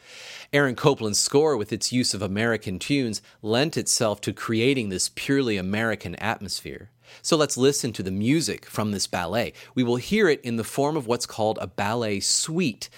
Aaron 0.52 0.74
Copland's 0.74 1.18
score, 1.18 1.56
with 1.56 1.72
its 1.72 1.92
use 1.92 2.14
of 2.14 2.22
American 2.22 2.78
tunes, 2.78 3.22
lent 3.40 3.76
itself 3.76 4.20
to 4.22 4.32
creating 4.32 4.88
this 4.88 5.10
purely 5.14 5.56
American 5.56 6.14
atmosphere. 6.16 6.90
So 7.20 7.36
let's 7.36 7.56
listen 7.56 7.92
to 7.94 8.02
the 8.02 8.10
music 8.10 8.66
from 8.66 8.90
this 8.90 9.06
ballet. 9.06 9.52
We 9.74 9.82
will 9.82 9.96
hear 9.96 10.28
it 10.28 10.40
in 10.42 10.56
the 10.56 10.64
form 10.64 10.96
of 10.96 11.06
what's 11.06 11.26
called 11.26 11.58
a 11.60 11.66
ballet 11.66 12.20
suite. 12.20 12.88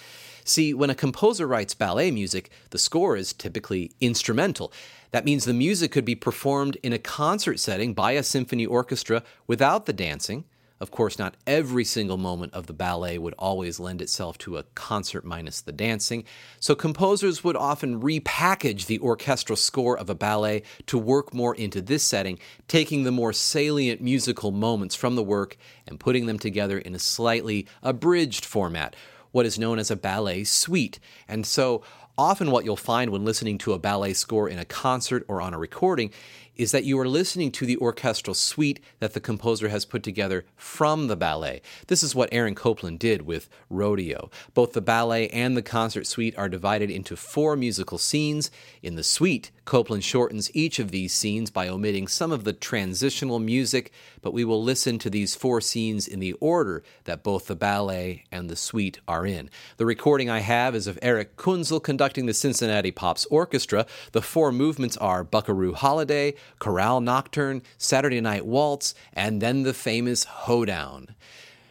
See, 0.45 0.75
when 0.75 0.91
a 0.91 0.95
composer 0.95 1.47
writes 1.47 1.75
ballet 1.75 2.11
music, 2.11 2.51
the 2.71 2.79
score 2.79 3.17
is 3.17 3.33
typically 3.33 3.93
instrumental. 4.01 4.73
That 5.11 5.25
means 5.25 5.45
the 5.45 5.55
music 5.55 5.91
could 5.91 6.05
be 6.05 6.15
performed 6.15 6.77
in 6.83 6.93
a 6.93 6.99
concert 6.99 7.59
setting 7.61 7.95
by 7.95 8.13
a 8.13 8.23
symphony 8.23 8.67
orchestra 8.67 9.23
without 9.47 9.87
the 9.87 9.93
dancing. 9.93 10.45
Of 10.85 10.91
course, 10.91 11.19
not 11.19 11.39
every 11.47 11.83
single 11.83 12.19
moment 12.19 12.53
of 12.53 12.67
the 12.67 12.75
ballet 12.75 13.17
would 13.17 13.33
always 13.39 13.81
lend 13.81 14.03
itself 14.03 14.37
to 14.37 14.59
a 14.59 14.65
concert 14.75 15.25
minus 15.25 15.63
the 15.63 15.73
dancing, 15.73 16.25
so 16.61 16.75
composers 16.75 17.43
would 17.43 17.57
often 17.57 18.03
repackage 18.03 18.85
the 18.85 18.99
orchestral 18.99 19.57
score 19.57 19.97
of 19.97 20.11
a 20.11 20.15
ballet 20.15 20.63
to 20.85 20.99
work 20.99 21.33
more 21.33 21.55
into 21.55 21.81
this 21.81 22.03
setting, 22.03 22.39
taking 22.69 23.05
the 23.05 23.11
more 23.11 23.33
salient 23.33 24.03
musical 24.03 24.51
moments 24.51 24.95
from 24.95 25.15
the 25.15 25.23
work 25.23 25.57
and 25.89 25.99
putting 25.99 26.27
them 26.27 26.39
together 26.39 26.77
in 26.77 26.95
a 26.95 26.99
slightly 26.99 27.67
abridged 27.83 28.45
format, 28.45 28.95
what 29.33 29.47
is 29.47 29.59
known 29.59 29.79
as 29.79 29.91
a 29.91 29.97
ballet 29.97 30.45
suite. 30.45 31.01
And 31.27 31.47
so 31.47 31.83
Often, 32.17 32.53
what 32.53 32.65
you'll 32.65 32.77
find 32.77 33.11
when 33.11 33.25
listening 33.25 33.59
to 33.59 33.73
a 33.73 33.79
ballet 33.79 34.13
score 34.13 34.49
in 34.49 34.61
a 34.61 34.65
concert 34.65 35.25
or 35.27 35.41
on 35.41 35.53
a 35.53 35.59
recording 35.59 36.13
is 36.57 36.73
that 36.73 36.85
you 36.85 36.99
are 36.99 37.09
listening 37.09 37.51
to 37.53 37.67
the 37.67 37.77
orchestral 37.79 38.35
suite 38.35 38.81
that 39.01 39.13
the 39.13 39.21
composer 39.21 39.69
has 39.69 39.85
put 39.85 40.03
together 40.03 40.45
from 40.57 41.07
the 41.07 41.17
ballet. 41.17 41.63
This 41.87 42.03
is 42.03 42.15
what 42.15 42.29
Aaron 42.33 42.55
Copland 42.55 42.99
did 42.99 43.23
with 43.23 43.49
Rodeo. 43.71 44.31
Both 44.55 44.73
the 44.73 44.81
ballet 44.81 45.29
and 45.29 45.57
the 45.57 45.63
concert 45.63 46.07
suite 46.07 46.37
are 46.37 46.49
divided 46.49 46.91
into 46.91 47.17
four 47.17 47.57
musical 47.57 47.99
scenes. 47.99 48.51
In 48.83 48.95
the 48.95 49.03
suite, 49.03 49.51
Copland 49.65 50.05
shortens 50.05 50.55
each 50.55 50.79
of 50.79 50.91
these 50.91 51.13
scenes 51.13 51.51
by 51.51 51.69
omitting 51.69 52.07
some 52.07 52.33
of 52.33 52.45
the 52.45 52.53
transitional 52.53 53.39
music, 53.39 53.93
but 54.21 54.35
we 54.35 54.45
will 54.45 54.63
listen 54.63 54.99
to 54.99 55.11
these 55.11 55.35
four 55.35 55.61
scenes 55.61 56.07
in 56.07 56.21
the 56.21 56.35
order 56.35 56.83
that 57.05 57.23
both 57.23 57.47
the 57.47 57.57
ballet 57.57 58.25
and 58.31 58.51
the 58.51 58.57
suite 58.57 59.01
are 59.09 59.27
in. 59.27 59.49
The 59.77 59.87
recording 59.87 60.29
I 60.29 60.41
have 60.41 60.75
is 60.75 60.87
of 60.87 60.99
Erich 61.01 61.37
Kunzel 61.37 61.83
conducting 61.83 62.27
the 62.27 62.35
Cincinnati 62.35 62.91
Pops 62.91 63.27
Orchestra. 63.27 63.87
The 64.13 64.23
four 64.23 64.53
movements 64.53 64.97
are 64.99 65.25
Buckaroo 65.25 65.73
Holiday, 65.73 66.35
Chorale 66.59 67.01
Nocturne, 67.01 67.63
Saturday 67.79 68.21
Night 68.21 68.47
Waltz, 68.47 68.95
and 69.13 69.41
then 69.41 69.63
the 69.63 69.75
famous 69.75 70.25
Hoedown. 70.25 71.15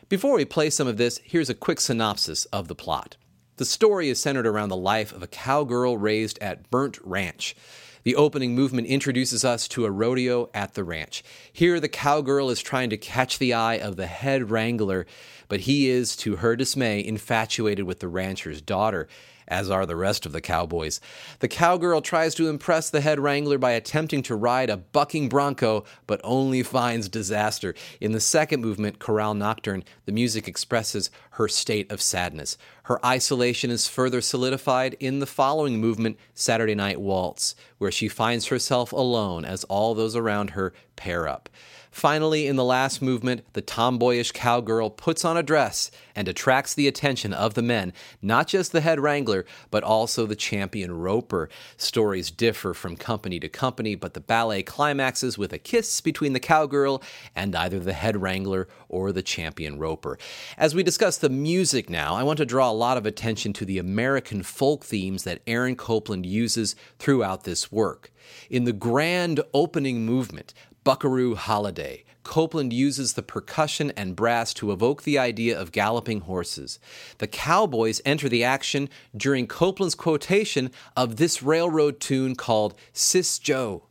Before 0.09 0.35
we 0.35 0.45
play 0.45 0.69
some 0.69 0.87
of 0.87 0.97
this, 0.97 1.19
here's 1.23 1.49
a 1.49 1.55
quick 1.55 1.79
synopsis 1.79 2.45
of 2.45 2.67
the 2.67 2.75
plot. 2.75 3.17
The 3.57 3.65
story 3.65 4.09
is 4.09 4.19
centered 4.19 4.47
around 4.47 4.69
the 4.69 4.75
life 4.75 5.11
of 5.13 5.23
a 5.23 5.27
cowgirl 5.27 5.97
raised 5.97 6.39
at 6.39 6.69
Burnt 6.69 6.99
Ranch. 7.03 7.55
The 8.03 8.15
opening 8.15 8.53
movement 8.53 8.87
introduces 8.87 9.45
us 9.45 9.67
to 9.69 9.85
a 9.85 9.91
rodeo 9.91 10.49
at 10.53 10.73
the 10.73 10.83
ranch. 10.83 11.23
Here, 11.51 11.79
the 11.79 11.87
cowgirl 11.87 12.49
is 12.49 12.61
trying 12.61 12.89
to 12.89 12.97
catch 12.97 13.39
the 13.39 13.53
eye 13.53 13.75
of 13.75 13.95
the 13.95 14.07
head 14.07 14.51
wrangler, 14.51 15.05
but 15.47 15.61
he 15.61 15.89
is, 15.89 16.15
to 16.17 16.37
her 16.37 16.55
dismay, 16.55 17.03
infatuated 17.03 17.85
with 17.85 17.99
the 17.99 18.09
rancher's 18.09 18.61
daughter 18.61 19.07
as 19.47 19.69
are 19.69 19.85
the 19.85 19.95
rest 19.95 20.25
of 20.25 20.31
the 20.31 20.41
cowboys. 20.41 20.99
The 21.39 21.47
cowgirl 21.47 22.01
tries 22.01 22.35
to 22.35 22.49
impress 22.49 22.89
the 22.89 23.01
head 23.01 23.19
wrangler 23.19 23.57
by 23.57 23.71
attempting 23.71 24.23
to 24.23 24.35
ride 24.35 24.69
a 24.69 24.77
bucking 24.77 25.29
bronco, 25.29 25.85
but 26.07 26.21
only 26.23 26.63
finds 26.63 27.09
disaster. 27.09 27.73
In 27.99 28.11
the 28.11 28.19
second 28.19 28.61
movement, 28.61 28.99
Chorale 28.99 29.33
Nocturne, 29.33 29.83
the 30.05 30.11
music 30.11 30.47
expresses 30.47 31.09
her 31.31 31.47
state 31.47 31.91
of 31.91 32.01
sadness. 32.01 32.57
Her 32.83 33.03
isolation 33.05 33.71
is 33.71 33.87
further 33.87 34.21
solidified 34.21 34.95
in 34.99 35.19
the 35.19 35.25
following 35.25 35.79
movement, 35.79 36.17
Saturday 36.33 36.75
Night 36.75 36.99
Waltz, 36.99 37.55
where 37.77 37.91
she 37.91 38.07
finds 38.07 38.47
herself 38.47 38.91
alone 38.91 39.45
as 39.45 39.63
all 39.65 39.95
those 39.95 40.15
around 40.15 40.51
her 40.51 40.73
pair 40.95 41.27
up. 41.27 41.49
Finally, 41.93 42.47
in 42.47 42.55
the 42.55 42.63
last 42.63 43.03
movement, 43.03 43.45
the 43.53 43.61
tomboyish 43.61 44.31
cowgirl 44.31 44.89
puts 44.89 45.23
on 45.23 45.37
a 45.37 45.43
dress 45.43 45.91
and 46.15 46.27
attracts 46.27 46.73
the 46.73 46.87
attention 46.87 47.31
of 47.31 47.53
the 47.53 47.61
men, 47.61 47.93
not 48.19 48.47
just 48.47 48.71
the 48.71 48.81
head 48.81 48.99
wrangler, 48.99 49.45
but 49.69 49.83
also 49.83 50.25
the 50.25 50.35
champion 50.35 50.91
roper. 50.91 51.47
Stories 51.77 52.31
differ 52.31 52.73
from 52.73 52.97
company 52.97 53.39
to 53.39 53.47
company, 53.47 53.93
but 53.93 54.15
the 54.15 54.19
ballet 54.19 54.63
climaxes 54.63 55.37
with 55.37 55.53
a 55.53 55.59
kiss 55.59 56.01
between 56.01 56.33
the 56.33 56.39
cowgirl 56.39 57.01
and 57.35 57.55
either 57.55 57.79
the 57.79 57.93
head 57.93 58.19
wrangler 58.19 58.67
or 58.89 59.11
the 59.11 59.21
champion 59.21 59.77
roper. 59.77 60.17
As 60.57 60.73
we 60.73 60.81
discuss 60.81 61.19
the 61.19 61.29
music 61.29 61.91
now, 61.91 62.15
I 62.15 62.23
want 62.23 62.37
to 62.37 62.45
draw 62.45 62.71
a 62.71 62.73
lot 62.73 62.97
of 62.97 63.05
attention 63.05 63.53
to 63.53 63.65
the 63.65 63.77
American 63.77 64.41
folk 64.41 64.83
themes 64.83 65.25
that 65.25 65.43
Aaron 65.45 65.75
Copland 65.75 66.25
uses 66.25 66.75
throughout 66.97 67.43
this 67.43 67.71
work. 67.71 68.11
In 68.49 68.63
the 68.63 68.73
grand 68.73 69.41
opening 69.53 70.05
movement, 70.05 70.53
Buckaroo 70.83 71.35
Holiday. 71.35 72.03
Copland 72.23 72.73
uses 72.73 73.13
the 73.13 73.23
percussion 73.23 73.91
and 73.95 74.15
brass 74.15 74.53
to 74.55 74.71
evoke 74.71 75.03
the 75.03 75.17
idea 75.17 75.59
of 75.59 75.71
galloping 75.71 76.21
horses. 76.21 76.79
The 77.19 77.27
cowboys 77.27 78.01
enter 78.05 78.27
the 78.27 78.43
action 78.43 78.89
during 79.15 79.47
Copland's 79.47 79.95
quotation 79.95 80.71
of 80.95 81.17
this 81.17 81.43
railroad 81.43 81.99
tune 81.99 82.35
called 82.35 82.75
Sis 82.91 83.39
Joe. 83.39 83.83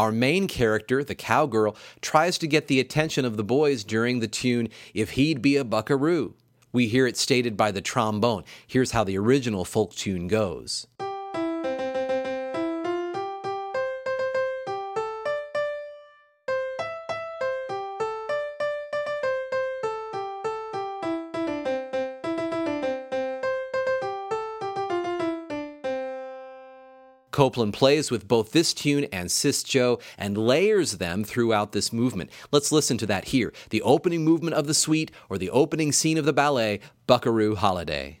Our 0.00 0.12
main 0.12 0.48
character, 0.48 1.04
the 1.04 1.14
cowgirl, 1.14 1.76
tries 2.00 2.38
to 2.38 2.46
get 2.46 2.68
the 2.68 2.80
attention 2.80 3.26
of 3.26 3.36
the 3.36 3.44
boys 3.44 3.84
during 3.84 4.20
the 4.20 4.28
tune 4.28 4.70
If 4.94 5.10
He'd 5.10 5.42
Be 5.42 5.58
a 5.58 5.62
Buckaroo. 5.62 6.32
We 6.72 6.88
hear 6.88 7.06
it 7.06 7.18
stated 7.18 7.54
by 7.54 7.70
the 7.70 7.82
trombone. 7.82 8.44
Here's 8.66 8.92
how 8.92 9.04
the 9.04 9.18
original 9.18 9.66
folk 9.66 9.94
tune 9.94 10.26
goes. 10.26 10.86
Copland 27.40 27.72
plays 27.72 28.10
with 28.10 28.28
both 28.28 28.52
this 28.52 28.74
tune 28.74 29.04
and 29.04 29.30
Sis 29.30 29.62
Joe 29.62 29.98
and 30.18 30.36
layers 30.36 30.98
them 30.98 31.24
throughout 31.24 31.72
this 31.72 31.90
movement. 31.90 32.28
Let's 32.52 32.70
listen 32.70 32.98
to 32.98 33.06
that 33.06 33.28
here 33.28 33.50
the 33.70 33.80
opening 33.80 34.26
movement 34.26 34.56
of 34.56 34.66
the 34.66 34.74
suite 34.74 35.10
or 35.30 35.38
the 35.38 35.48
opening 35.48 35.90
scene 35.90 36.18
of 36.18 36.26
the 36.26 36.34
ballet, 36.34 36.80
Buckaroo 37.06 37.54
Holiday. 37.54 38.19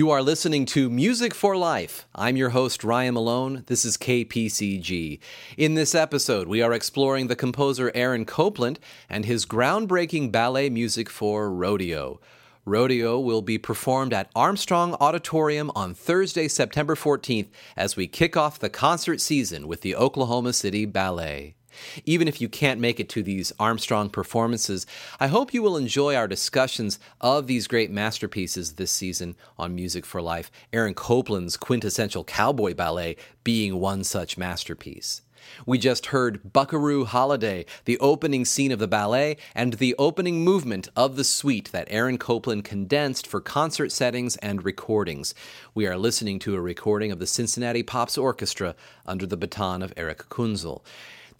You 0.00 0.08
are 0.08 0.22
listening 0.22 0.64
to 0.64 0.88
Music 0.88 1.34
for 1.34 1.58
Life. 1.58 2.06
I'm 2.14 2.34
your 2.34 2.48
host, 2.48 2.82
Ryan 2.84 3.12
Malone. 3.12 3.64
This 3.66 3.84
is 3.84 3.98
KPCG. 3.98 5.20
In 5.58 5.74
this 5.74 5.94
episode, 5.94 6.48
we 6.48 6.62
are 6.62 6.72
exploring 6.72 7.26
the 7.26 7.36
composer 7.36 7.92
Aaron 7.94 8.24
Copland 8.24 8.78
and 9.10 9.26
his 9.26 9.44
groundbreaking 9.44 10.32
ballet 10.32 10.70
music 10.70 11.10
for 11.10 11.52
Rodeo. 11.52 12.18
Rodeo 12.64 13.20
will 13.20 13.42
be 13.42 13.58
performed 13.58 14.14
at 14.14 14.30
Armstrong 14.34 14.94
Auditorium 14.94 15.70
on 15.74 15.92
Thursday, 15.92 16.48
September 16.48 16.94
14th, 16.94 17.48
as 17.76 17.94
we 17.94 18.06
kick 18.06 18.38
off 18.38 18.58
the 18.58 18.70
concert 18.70 19.20
season 19.20 19.68
with 19.68 19.82
the 19.82 19.94
Oklahoma 19.94 20.54
City 20.54 20.86
Ballet. 20.86 21.56
Even 22.04 22.28
if 22.28 22.40
you 22.40 22.48
can't 22.48 22.80
make 22.80 23.00
it 23.00 23.08
to 23.10 23.22
these 23.22 23.52
Armstrong 23.58 24.10
performances, 24.10 24.86
I 25.18 25.26
hope 25.28 25.54
you 25.54 25.62
will 25.62 25.76
enjoy 25.76 26.14
our 26.14 26.28
discussions 26.28 26.98
of 27.20 27.46
these 27.46 27.66
great 27.66 27.90
masterpieces 27.90 28.74
this 28.74 28.90
season 28.90 29.36
on 29.58 29.74
Music 29.74 30.04
for 30.04 30.22
Life, 30.22 30.50
Aaron 30.72 30.94
Copland's 30.94 31.56
quintessential 31.56 32.24
cowboy 32.24 32.74
ballet 32.74 33.16
being 33.44 33.80
one 33.80 34.04
such 34.04 34.38
masterpiece. 34.38 35.22
We 35.66 35.78
just 35.78 36.06
heard 36.06 36.52
Buckaroo 36.52 37.04
Holiday, 37.04 37.66
the 37.84 37.98
opening 37.98 38.44
scene 38.44 38.72
of 38.72 38.78
the 38.78 38.88
ballet, 38.88 39.36
and 39.54 39.74
the 39.74 39.94
opening 39.98 40.44
movement 40.44 40.88
of 40.96 41.16
the 41.16 41.24
suite 41.24 41.72
that 41.72 41.88
Aaron 41.90 42.18
Copland 42.18 42.64
condensed 42.64 43.26
for 43.26 43.40
concert 43.40 43.92
settings 43.92 44.36
and 44.36 44.64
recordings. 44.64 45.34
We 45.74 45.86
are 45.86 45.96
listening 45.96 46.38
to 46.40 46.54
a 46.54 46.60
recording 46.60 47.10
of 47.10 47.18
the 47.18 47.26
Cincinnati 47.26 47.82
Pops 47.82 48.18
Orchestra 48.18 48.74
under 49.06 49.26
the 49.26 49.36
baton 49.36 49.82
of 49.82 49.92
Erich 49.96 50.28
Kunzel. 50.28 50.82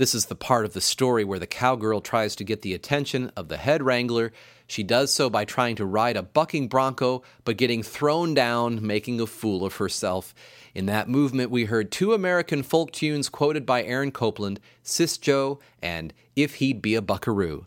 This 0.01 0.15
is 0.15 0.25
the 0.25 0.35
part 0.35 0.65
of 0.65 0.73
the 0.73 0.81
story 0.81 1.25
where 1.25 1.39
the 1.39 1.47
cowgirl 1.47 2.01
tries 2.01 2.35
to 2.37 2.43
get 2.43 2.63
the 2.63 2.73
attention 2.73 3.31
of 3.37 3.49
the 3.49 3.59
head 3.59 3.83
wrangler. 3.83 4.33
She 4.67 4.83
does 4.83 5.13
so 5.13 5.29
by 5.29 5.45
trying 5.45 5.77
to 5.77 5.85
ride 5.85 6.17
a 6.17 6.23
bucking 6.23 6.69
bronco, 6.69 7.23
but 7.45 7.59
getting 7.59 7.83
thrown 7.83 8.33
down, 8.33 8.87
making 8.87 9.21
a 9.21 9.27
fool 9.27 9.63
of 9.63 9.77
herself. 9.77 10.35
In 10.75 10.87
that 10.87 11.11
movement, 11.11 11.51
we 11.51 11.67
heard 11.67 11.93
two 11.93 12.15
American 12.15 12.63
folk 12.63 12.93
tunes 12.93 13.29
quoted 13.29 13.67
by 13.67 13.83
Aaron 13.83 14.11
Copland, 14.11 14.59
Sis 14.83 15.19
Joe 15.19 15.59
and 15.83 16.15
If 16.35 16.55
He'd 16.55 16.81
Be 16.81 16.95
a 16.95 17.03
Buckaroo. 17.03 17.67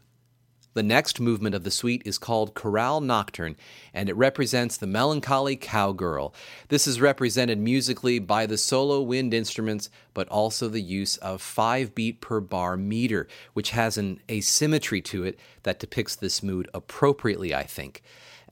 The 0.74 0.84
next 0.84 1.20
movement 1.20 1.54
of 1.54 1.64
the 1.64 1.72
suite 1.72 2.02
is 2.04 2.18
called 2.18 2.56
Corral 2.56 3.00
Nocturne, 3.00 3.56
and 3.94 4.10
it 4.10 4.16
represents 4.16 4.76
the 4.76 4.88
melancholy 4.88 5.56
cowgirl. 5.56 6.34
This 6.70 6.88
is 6.88 7.00
represented 7.00 7.60
musically 7.60 8.18
by 8.18 8.48
the 8.48 8.58
solo 8.58 9.02
wind 9.02 9.36
instruments, 9.36 9.92
but 10.16 10.28
also 10.30 10.68
the 10.68 10.82
use 10.82 11.18
of 11.18 11.42
5 11.42 11.94
beat 11.94 12.22
per 12.22 12.40
bar 12.40 12.76
meter, 12.76 13.28
which 13.54 13.70
has 13.72 13.98
an 13.98 14.20
asymmetry 14.30 15.02
to 15.04 15.24
it 15.24 15.40
that 15.62 15.80
depicts 15.80 16.16
this 16.16 16.42
mood 16.42 16.68
appropriately, 16.74 17.54
I 17.54 17.64
think. 17.64 18.02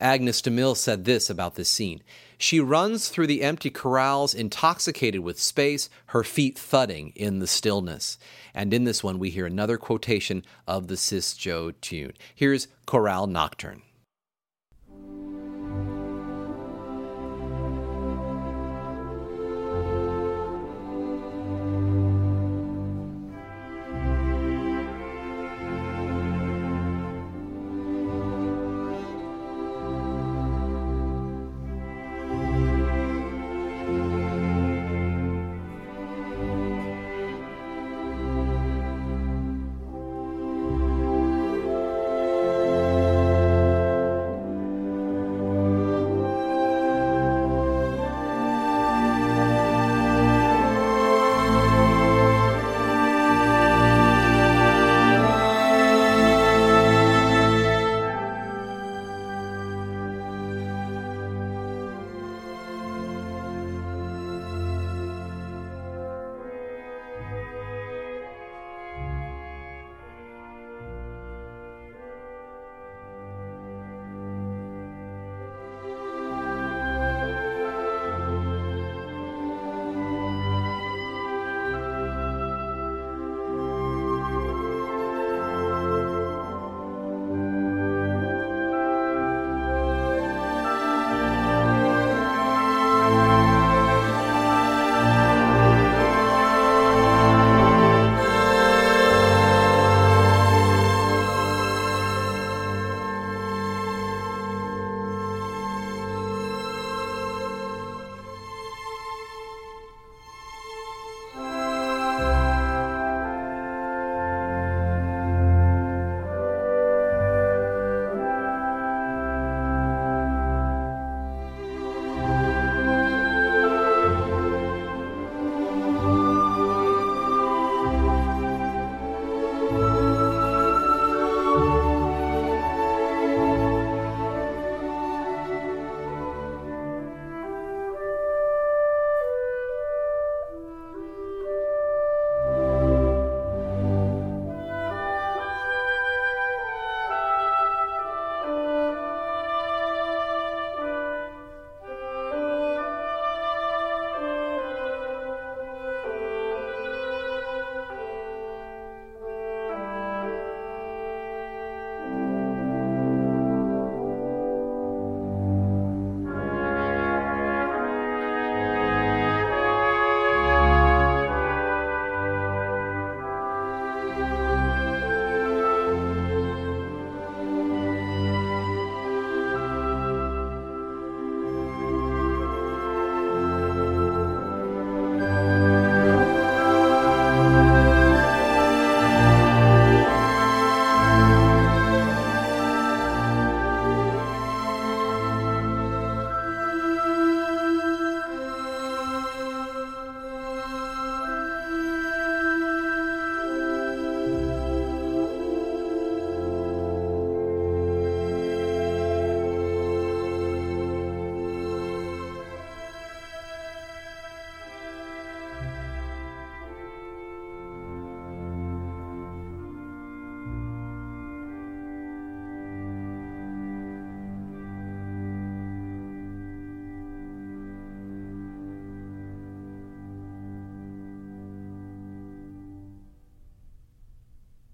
Agnes 0.02 0.42
DeMille 0.42 0.76
said 0.76 1.04
this 1.04 1.30
about 1.30 1.54
this 1.54 1.68
scene. 1.68 2.02
She 2.36 2.58
runs 2.58 3.08
through 3.08 3.28
the 3.28 3.42
empty 3.42 3.70
corrals, 3.70 4.34
intoxicated 4.34 5.20
with 5.20 5.40
space, 5.40 5.88
her 6.06 6.24
feet 6.24 6.58
thudding 6.58 7.12
in 7.14 7.38
the 7.38 7.46
stillness. 7.46 8.18
And 8.52 8.74
in 8.74 8.82
this 8.82 9.04
one, 9.04 9.20
we 9.20 9.30
hear 9.30 9.46
another 9.46 9.78
quotation 9.78 10.44
of 10.66 10.88
the 10.88 10.96
Sis 10.96 11.34
Joe 11.34 11.70
tune. 11.70 12.14
Here's 12.34 12.66
Corral 12.84 13.28
Nocturne. 13.28 13.82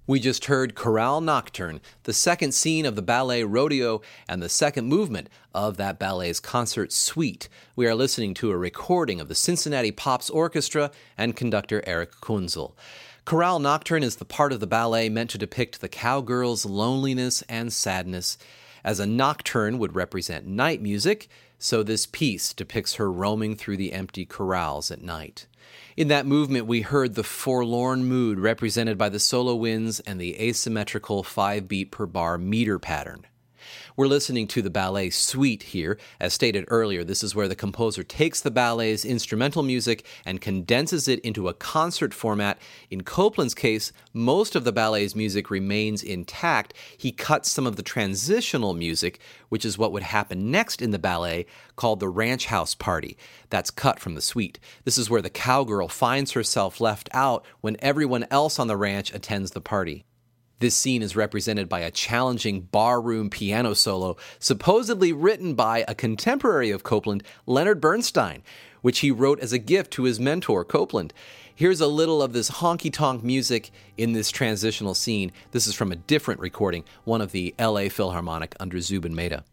We 0.08 0.20
just 0.20 0.46
heard 0.46 0.74
Corral 0.74 1.20
Nocturne, 1.20 1.82
the 2.04 2.14
second 2.14 2.52
scene 2.52 2.86
of 2.86 2.96
the 2.96 3.02
ballet 3.02 3.44
Rodeo, 3.44 4.00
and 4.26 4.42
the 4.42 4.48
second 4.48 4.86
movement 4.86 5.28
of 5.52 5.76
that 5.76 5.98
ballet's 5.98 6.40
concert 6.40 6.94
suite. 6.94 7.50
We 7.76 7.86
are 7.86 7.94
listening 7.94 8.32
to 8.34 8.50
a 8.50 8.56
recording 8.56 9.20
of 9.20 9.28
the 9.28 9.34
Cincinnati 9.34 9.92
Pops 9.92 10.30
Orchestra 10.30 10.92
and 11.18 11.36
conductor 11.36 11.86
Erich 11.86 12.22
Kunzel. 12.22 12.72
Corral 13.26 13.58
Nocturne 13.58 14.02
is 14.02 14.16
the 14.16 14.24
part 14.24 14.50
of 14.50 14.60
the 14.60 14.66
ballet 14.66 15.10
meant 15.10 15.28
to 15.28 15.36
depict 15.36 15.82
the 15.82 15.90
cowgirl's 15.90 16.64
loneliness 16.64 17.42
and 17.46 17.70
sadness. 17.70 18.38
As 18.82 19.00
a 19.00 19.06
nocturne 19.06 19.78
would 19.78 19.94
represent 19.94 20.46
night 20.46 20.80
music, 20.80 21.28
so 21.58 21.82
this 21.82 22.06
piece 22.06 22.54
depicts 22.54 22.94
her 22.94 23.12
roaming 23.12 23.56
through 23.56 23.76
the 23.76 23.92
empty 23.92 24.24
corrals 24.24 24.90
at 24.90 25.02
night. 25.02 25.46
In 25.96 26.08
that 26.08 26.26
movement, 26.26 26.66
we 26.66 26.82
heard 26.82 27.14
the 27.14 27.24
forlorn 27.24 28.04
mood 28.04 28.38
represented 28.38 28.96
by 28.96 29.08
the 29.08 29.18
solo 29.18 29.54
winds 29.54 30.00
and 30.00 30.20
the 30.20 30.38
asymmetrical 30.40 31.22
five 31.22 31.66
beat 31.66 31.90
per 31.90 32.06
bar 32.06 32.38
meter 32.38 32.78
pattern. 32.78 33.26
We're 33.98 34.06
listening 34.06 34.46
to 34.48 34.62
the 34.62 34.70
ballet 34.70 35.10
suite 35.10 35.64
here. 35.64 35.98
As 36.20 36.32
stated 36.32 36.66
earlier, 36.68 37.02
this 37.02 37.24
is 37.24 37.34
where 37.34 37.48
the 37.48 37.56
composer 37.56 38.04
takes 38.04 38.40
the 38.40 38.48
ballet's 38.52 39.04
instrumental 39.04 39.64
music 39.64 40.06
and 40.24 40.40
condenses 40.40 41.08
it 41.08 41.18
into 41.22 41.48
a 41.48 41.54
concert 41.54 42.14
format. 42.14 42.60
In 42.90 43.02
Copland's 43.02 43.56
case, 43.56 43.90
most 44.12 44.54
of 44.54 44.62
the 44.62 44.70
ballet's 44.70 45.16
music 45.16 45.50
remains 45.50 46.04
intact. 46.04 46.74
He 46.96 47.10
cuts 47.10 47.50
some 47.50 47.66
of 47.66 47.74
the 47.74 47.82
transitional 47.82 48.72
music, 48.72 49.18
which 49.48 49.64
is 49.64 49.78
what 49.78 49.90
would 49.90 50.04
happen 50.04 50.52
next 50.52 50.80
in 50.80 50.92
the 50.92 51.00
ballet, 51.00 51.46
called 51.74 51.98
the 51.98 52.08
Ranch 52.08 52.46
House 52.46 52.76
Party. 52.76 53.18
That's 53.50 53.72
cut 53.72 53.98
from 53.98 54.14
the 54.14 54.22
suite. 54.22 54.60
This 54.84 54.96
is 54.96 55.10
where 55.10 55.22
the 55.22 55.28
cowgirl 55.28 55.88
finds 55.88 56.30
herself 56.30 56.80
left 56.80 57.08
out 57.12 57.44
when 57.62 57.76
everyone 57.80 58.28
else 58.30 58.60
on 58.60 58.68
the 58.68 58.76
ranch 58.76 59.12
attends 59.12 59.50
the 59.50 59.60
party. 59.60 60.04
This 60.60 60.74
scene 60.74 61.02
is 61.02 61.14
represented 61.14 61.68
by 61.68 61.80
a 61.80 61.90
challenging 61.92 62.62
barroom 62.62 63.30
piano 63.30 63.74
solo, 63.74 64.16
supposedly 64.40 65.12
written 65.12 65.54
by 65.54 65.84
a 65.86 65.94
contemporary 65.94 66.70
of 66.70 66.82
Copland, 66.82 67.22
Leonard 67.46 67.80
Bernstein, 67.80 68.42
which 68.82 68.98
he 68.98 69.12
wrote 69.12 69.38
as 69.38 69.52
a 69.52 69.58
gift 69.58 69.92
to 69.92 70.02
his 70.02 70.18
mentor, 70.18 70.64
Copland. 70.64 71.12
Here's 71.54 71.80
a 71.80 71.86
little 71.86 72.20
of 72.20 72.32
this 72.32 72.50
honky 72.50 72.92
tonk 72.92 73.22
music 73.22 73.70
in 73.96 74.14
this 74.14 74.32
transitional 74.32 74.94
scene. 74.94 75.30
This 75.52 75.68
is 75.68 75.76
from 75.76 75.92
a 75.92 75.96
different 75.96 76.40
recording, 76.40 76.82
one 77.04 77.20
of 77.20 77.30
the 77.30 77.54
LA 77.56 77.88
Philharmonic 77.88 78.56
under 78.58 78.80
Zubin 78.80 79.14
Mehta. 79.14 79.44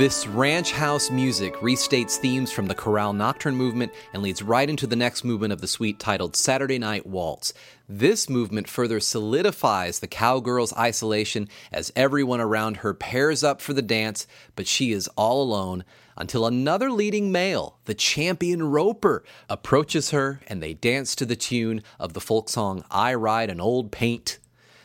This 0.00 0.26
ranch 0.26 0.72
house 0.72 1.10
music 1.10 1.56
restates 1.56 2.16
themes 2.16 2.50
from 2.50 2.68
the 2.68 2.74
Corral 2.74 3.12
Nocturne 3.12 3.54
movement 3.54 3.92
and 4.14 4.22
leads 4.22 4.42
right 4.42 4.66
into 4.66 4.86
the 4.86 4.96
next 4.96 5.24
movement 5.24 5.52
of 5.52 5.60
the 5.60 5.68
suite 5.68 5.98
titled 5.98 6.36
Saturday 6.36 6.78
Night 6.78 7.04
Waltz. 7.04 7.52
This 7.86 8.26
movement 8.26 8.66
further 8.66 8.98
solidifies 8.98 9.98
the 9.98 10.06
cowgirl's 10.06 10.72
isolation 10.72 11.50
as 11.70 11.92
everyone 11.94 12.40
around 12.40 12.78
her 12.78 12.94
pairs 12.94 13.44
up 13.44 13.60
for 13.60 13.74
the 13.74 13.82
dance, 13.82 14.26
but 14.56 14.66
she 14.66 14.90
is 14.90 15.06
all 15.18 15.42
alone 15.42 15.84
until 16.16 16.46
another 16.46 16.90
leading 16.90 17.30
male, 17.30 17.76
the 17.84 17.92
champion 17.92 18.62
roper, 18.70 19.22
approaches 19.50 20.12
her 20.12 20.40
and 20.46 20.62
they 20.62 20.72
dance 20.72 21.14
to 21.14 21.26
the 21.26 21.36
tune 21.36 21.82
of 21.98 22.14
the 22.14 22.22
folk 22.22 22.48
song 22.48 22.84
I 22.90 23.12
Ride 23.12 23.50
an 23.50 23.60
Old 23.60 23.92
Paint. 23.92 24.38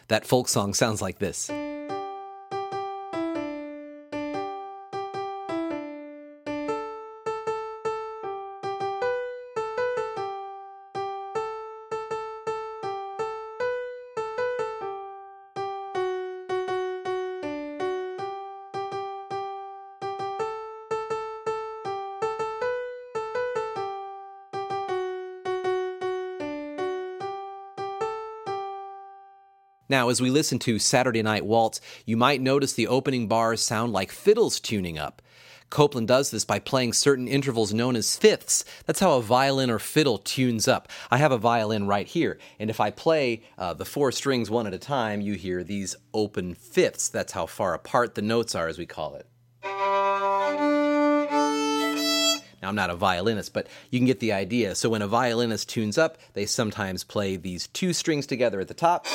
That 0.09 0.25
folk 0.25 0.49
song 0.49 0.73
sounds 0.73 1.01
like 1.01 1.19
this. 1.19 1.49
Now, 29.95 30.09
as 30.09 30.19
we 30.19 30.29
listen 30.29 30.59
to 30.59 30.77
Saturday 30.77 31.23
Night 31.23 31.45
Waltz, 31.45 31.79
you 32.05 32.17
might 32.17 32.41
notice 32.41 32.73
the 32.73 32.89
opening 32.89 33.29
bars 33.29 33.61
sound 33.61 33.93
like 33.93 34.11
fiddles 34.11 34.59
tuning 34.59 34.97
up. 34.97 35.21
Copland 35.69 36.09
does 36.09 36.31
this 36.31 36.43
by 36.43 36.59
playing 36.59 36.91
certain 36.91 37.29
intervals 37.29 37.73
known 37.73 37.95
as 37.95 38.17
fifths. 38.17 38.65
That's 38.85 38.99
how 38.99 39.13
a 39.13 39.21
violin 39.21 39.69
or 39.69 39.79
fiddle 39.79 40.17
tunes 40.17 40.67
up. 40.67 40.89
I 41.09 41.15
have 41.15 41.31
a 41.31 41.37
violin 41.37 41.87
right 41.87 42.05
here, 42.05 42.37
and 42.59 42.69
if 42.69 42.81
I 42.81 42.91
play 42.91 43.43
uh, 43.57 43.73
the 43.73 43.85
four 43.85 44.11
strings 44.11 44.49
one 44.49 44.67
at 44.67 44.73
a 44.73 44.77
time, 44.77 45.21
you 45.21 45.35
hear 45.35 45.63
these 45.63 45.95
open 46.13 46.55
fifths. 46.55 47.07
That's 47.07 47.31
how 47.31 47.45
far 47.45 47.73
apart 47.73 48.15
the 48.15 48.21
notes 48.21 48.53
are, 48.53 48.67
as 48.67 48.77
we 48.77 48.85
call 48.85 49.15
it. 49.15 49.27
Now, 52.61 52.67
I'm 52.67 52.75
not 52.75 52.89
a 52.89 52.95
violinist, 52.95 53.53
but 53.53 53.67
you 53.91 53.99
can 53.99 54.07
get 54.07 54.19
the 54.19 54.33
idea. 54.33 54.75
So, 54.75 54.89
when 54.89 55.01
a 55.01 55.07
violinist 55.07 55.69
tunes 55.69 55.97
up, 55.97 56.17
they 56.33 56.45
sometimes 56.45 57.05
play 57.05 57.37
these 57.37 57.67
two 57.67 57.93
strings 57.93 58.27
together 58.27 58.59
at 58.59 58.67
the 58.67 58.73
top 58.73 59.07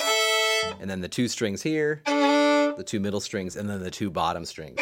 and 0.81 0.89
then 0.89 1.01
the 1.01 1.09
two 1.09 1.29
strings 1.29 1.63
here, 1.63 2.03
the 2.07 2.85
two 2.87 3.01
middle 3.01 3.21
strings, 3.21 3.57
and 3.57 3.69
then 3.69 3.83
the 3.83 3.91
two 3.91 4.11
bottom 4.11 4.45
strings. 4.45 4.81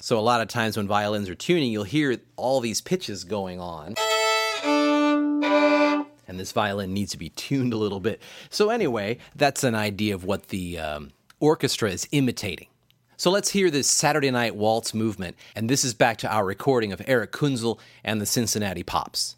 So 0.00 0.18
a 0.18 0.20
lot 0.20 0.40
of 0.40 0.48
times 0.48 0.76
when 0.76 0.86
violins 0.86 1.28
are 1.28 1.34
tuning, 1.34 1.72
you'll 1.72 1.84
hear 1.84 2.18
all 2.36 2.60
these 2.60 2.80
pitches 2.80 3.24
going 3.24 3.60
on. 3.60 3.94
And 6.28 6.38
this 6.38 6.52
violin 6.52 6.92
needs 6.92 7.12
to 7.12 7.18
be 7.18 7.30
tuned 7.30 7.72
a 7.72 7.76
little 7.78 8.00
bit. 8.00 8.20
So, 8.50 8.68
anyway, 8.68 9.16
that's 9.34 9.64
an 9.64 9.74
idea 9.74 10.14
of 10.14 10.24
what 10.24 10.48
the 10.48 10.78
um, 10.78 11.12
orchestra 11.40 11.90
is 11.90 12.06
imitating. 12.12 12.68
So 13.16 13.32
let's 13.32 13.50
hear 13.50 13.68
this 13.68 13.88
Saturday 13.88 14.30
Night 14.30 14.54
Waltz 14.54 14.94
movement, 14.94 15.36
and 15.56 15.68
this 15.68 15.84
is 15.84 15.92
back 15.92 16.18
to 16.18 16.32
our 16.32 16.44
recording 16.44 16.92
of 16.92 17.02
Erich 17.04 17.32
Kunzel 17.32 17.80
and 18.04 18.20
the 18.20 18.26
Cincinnati 18.26 18.84
Pops. 18.84 19.34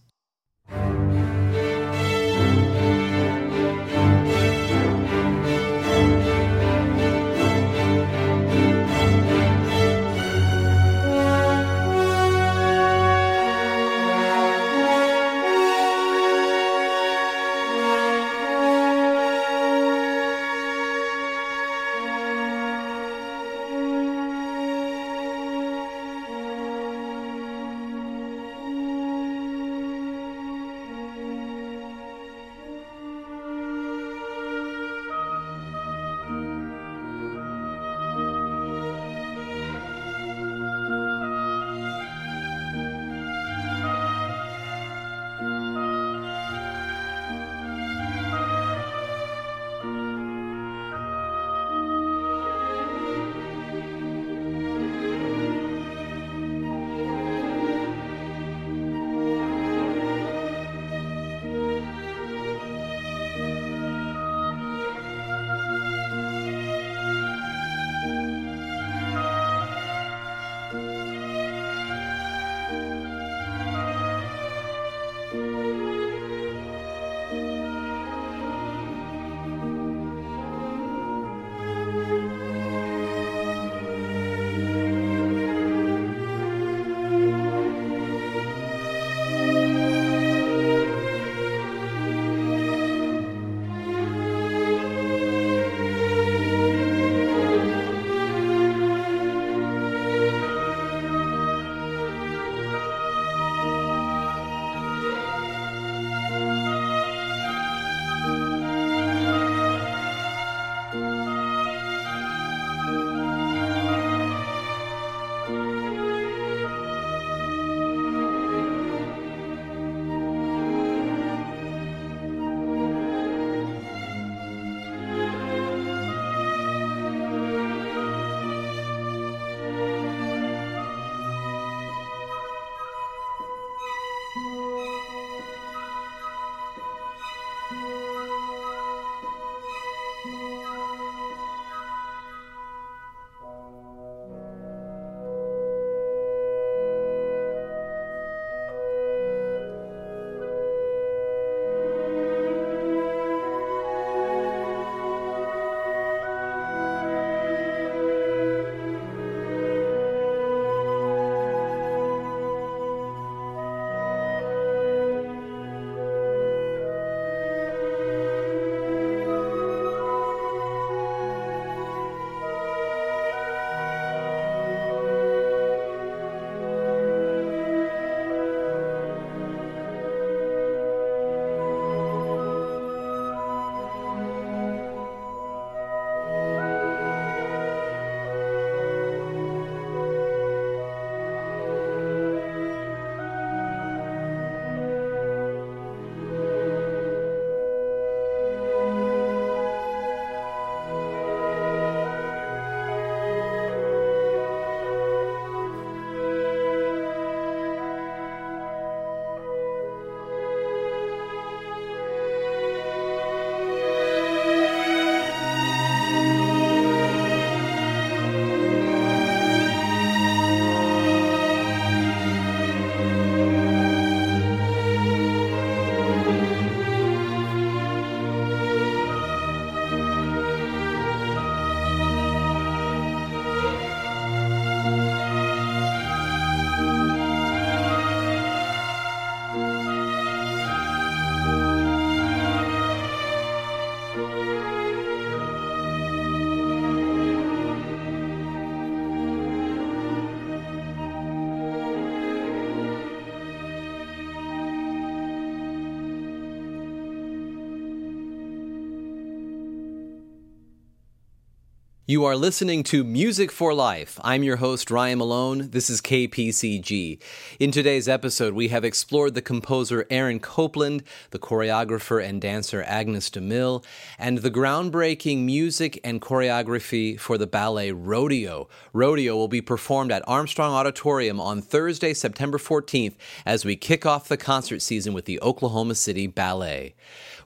You 262.10 262.24
are 262.24 262.34
listening 262.34 262.82
to 262.90 263.04
Music 263.04 263.52
for 263.52 263.72
Life. 263.72 264.18
I'm 264.24 264.42
your 264.42 264.56
host, 264.56 264.90
Ryan 264.90 265.18
Malone. 265.18 265.70
This 265.70 265.88
is 265.88 266.00
KPCG. 266.00 267.20
In 267.60 267.70
today's 267.70 268.08
episode, 268.08 268.52
we 268.52 268.66
have 268.66 268.84
explored 268.84 269.34
the 269.34 269.40
composer 269.40 270.04
Aaron 270.10 270.40
Copland, 270.40 271.04
the 271.30 271.38
choreographer 271.38 272.20
and 272.20 272.42
dancer 272.42 272.82
Agnes 272.84 273.30
DeMille, 273.30 273.84
and 274.18 274.38
the 274.38 274.50
groundbreaking 274.50 275.44
music 275.44 276.00
and 276.02 276.20
choreography 276.20 277.16
for 277.16 277.38
the 277.38 277.46
ballet 277.46 277.92
Rodeo. 277.92 278.68
Rodeo 278.92 279.36
will 279.36 279.46
be 279.46 279.60
performed 279.60 280.10
at 280.10 280.26
Armstrong 280.26 280.72
Auditorium 280.72 281.38
on 281.38 281.62
Thursday, 281.62 282.12
September 282.12 282.58
14th, 282.58 283.14
as 283.46 283.64
we 283.64 283.76
kick 283.76 284.04
off 284.04 284.26
the 284.26 284.36
concert 284.36 284.82
season 284.82 285.14
with 285.14 285.26
the 285.26 285.40
Oklahoma 285.42 285.94
City 285.94 286.26
Ballet. 286.26 286.96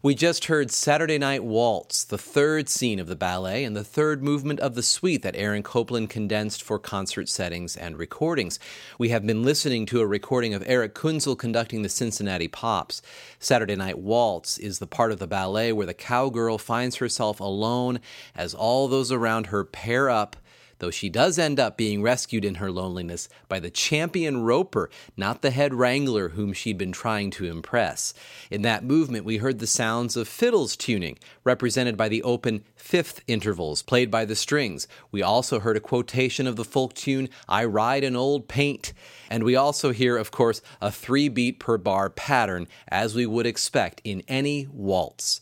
We 0.04 0.14
just 0.14 0.44
heard 0.44 0.70
Saturday 0.70 1.16
Night 1.16 1.42
Waltz, 1.42 2.04
the 2.04 2.18
third 2.18 2.68
scene 2.68 2.98
of 3.00 3.06
the 3.06 3.16
ballet 3.16 3.64
and 3.64 3.74
the 3.74 3.82
third 3.82 4.22
movement 4.22 4.60
of 4.60 4.74
the 4.74 4.82
suite 4.82 5.22
that 5.22 5.34
Aaron 5.34 5.62
Copland 5.62 6.10
condensed 6.10 6.62
for 6.62 6.78
concert 6.78 7.26
settings 7.26 7.74
and 7.74 7.96
recordings. 7.96 8.58
We 8.98 9.08
have 9.08 9.26
been 9.26 9.42
listening 9.42 9.86
to 9.86 10.02
a 10.02 10.06
recording 10.06 10.52
of 10.52 10.62
Erich 10.66 10.94
Kunzel 10.94 11.38
conducting 11.38 11.80
the 11.80 11.88
Cincinnati 11.88 12.48
Pops. 12.48 13.00
Saturday 13.38 13.76
Night 13.76 13.98
Waltz 13.98 14.58
is 14.58 14.78
the 14.78 14.86
part 14.86 15.10
of 15.10 15.20
the 15.20 15.26
ballet 15.26 15.72
where 15.72 15.86
the 15.86 15.94
cowgirl 15.94 16.58
finds 16.58 16.96
herself 16.96 17.40
alone 17.40 17.98
as 18.34 18.52
all 18.52 18.88
those 18.88 19.10
around 19.10 19.46
her 19.46 19.64
pair 19.64 20.10
up 20.10 20.36
though 20.78 20.90
she 20.90 21.08
does 21.08 21.38
end 21.38 21.60
up 21.60 21.76
being 21.76 22.02
rescued 22.02 22.44
in 22.44 22.56
her 22.56 22.70
loneliness 22.70 23.28
by 23.48 23.60
the 23.60 23.70
champion 23.70 24.42
roper, 24.42 24.90
not 25.16 25.42
the 25.42 25.50
head 25.50 25.74
wrangler 25.74 26.30
whom 26.30 26.52
she'd 26.52 26.78
been 26.78 26.92
trying 26.92 27.30
to 27.30 27.46
impress. 27.46 28.14
In 28.50 28.62
that 28.62 28.84
movement, 28.84 29.24
we 29.24 29.38
heard 29.38 29.58
the 29.58 29.66
sounds 29.66 30.16
of 30.16 30.28
fiddles 30.28 30.76
tuning, 30.76 31.18
represented 31.44 31.96
by 31.96 32.08
the 32.08 32.22
open 32.22 32.64
fifth 32.76 33.22
intervals 33.26 33.82
played 33.82 34.10
by 34.10 34.24
the 34.24 34.36
strings. 34.36 34.86
We 35.10 35.22
also 35.22 35.60
heard 35.60 35.76
a 35.76 35.80
quotation 35.80 36.46
of 36.46 36.56
the 36.56 36.64
folk 36.64 36.94
tune, 36.94 37.28
I 37.48 37.64
Ride 37.64 38.04
an 38.04 38.16
Old 38.16 38.48
Paint. 38.48 38.92
And 39.30 39.42
we 39.42 39.56
also 39.56 39.90
hear, 39.90 40.16
of 40.16 40.30
course, 40.30 40.60
a 40.80 40.90
three 40.90 41.28
beat 41.28 41.58
per 41.58 41.78
bar 41.78 42.10
pattern, 42.10 42.68
as 42.88 43.14
we 43.14 43.26
would 43.26 43.46
expect 43.46 44.00
in 44.04 44.22
any 44.28 44.68
waltz. 44.70 45.40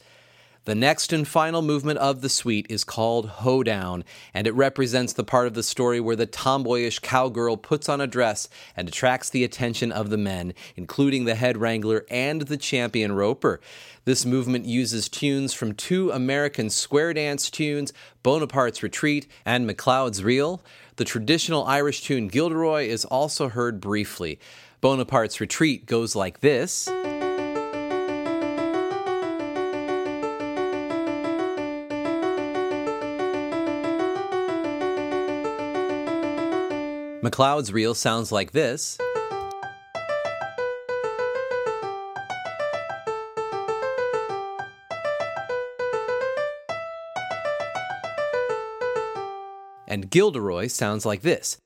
The 0.64 0.76
next 0.76 1.12
and 1.12 1.26
final 1.26 1.60
movement 1.60 1.98
of 1.98 2.20
the 2.20 2.28
suite 2.28 2.66
is 2.70 2.84
called 2.84 3.28
Hoedown, 3.28 4.04
and 4.32 4.46
it 4.46 4.54
represents 4.54 5.12
the 5.12 5.24
part 5.24 5.48
of 5.48 5.54
the 5.54 5.62
story 5.64 5.98
where 5.98 6.14
the 6.14 6.24
tomboyish 6.24 7.00
cowgirl 7.00 7.56
puts 7.56 7.88
on 7.88 8.00
a 8.00 8.06
dress 8.06 8.48
and 8.76 8.86
attracts 8.86 9.28
the 9.28 9.42
attention 9.42 9.90
of 9.90 10.08
the 10.08 10.16
men, 10.16 10.54
including 10.76 11.24
the 11.24 11.34
head 11.34 11.56
wrangler 11.56 12.06
and 12.08 12.42
the 12.42 12.56
champion 12.56 13.10
roper. 13.10 13.60
This 14.04 14.24
movement 14.24 14.64
uses 14.64 15.08
tunes 15.08 15.52
from 15.52 15.74
two 15.74 16.12
American 16.12 16.70
square 16.70 17.12
dance 17.12 17.50
tunes, 17.50 17.92
Bonaparte's 18.22 18.84
Retreat 18.84 19.26
and 19.44 19.66
MacLeod's 19.66 20.22
Reel. 20.22 20.62
The 20.94 21.04
traditional 21.04 21.64
Irish 21.64 22.02
tune 22.02 22.28
Gilderoy 22.28 22.86
is 22.86 23.04
also 23.04 23.48
heard 23.48 23.80
briefly. 23.80 24.38
Bonaparte's 24.80 25.40
Retreat 25.40 25.86
goes 25.86 26.14
like 26.14 26.38
this. 26.38 26.88
MacLeod's 37.22 37.72
reel 37.72 37.94
sounds 37.94 38.32
like 38.32 38.50
this. 38.50 38.98
And 49.86 50.10
Gilderoy 50.10 50.66
sounds 50.66 51.06
like 51.06 51.22
this. 51.22 51.58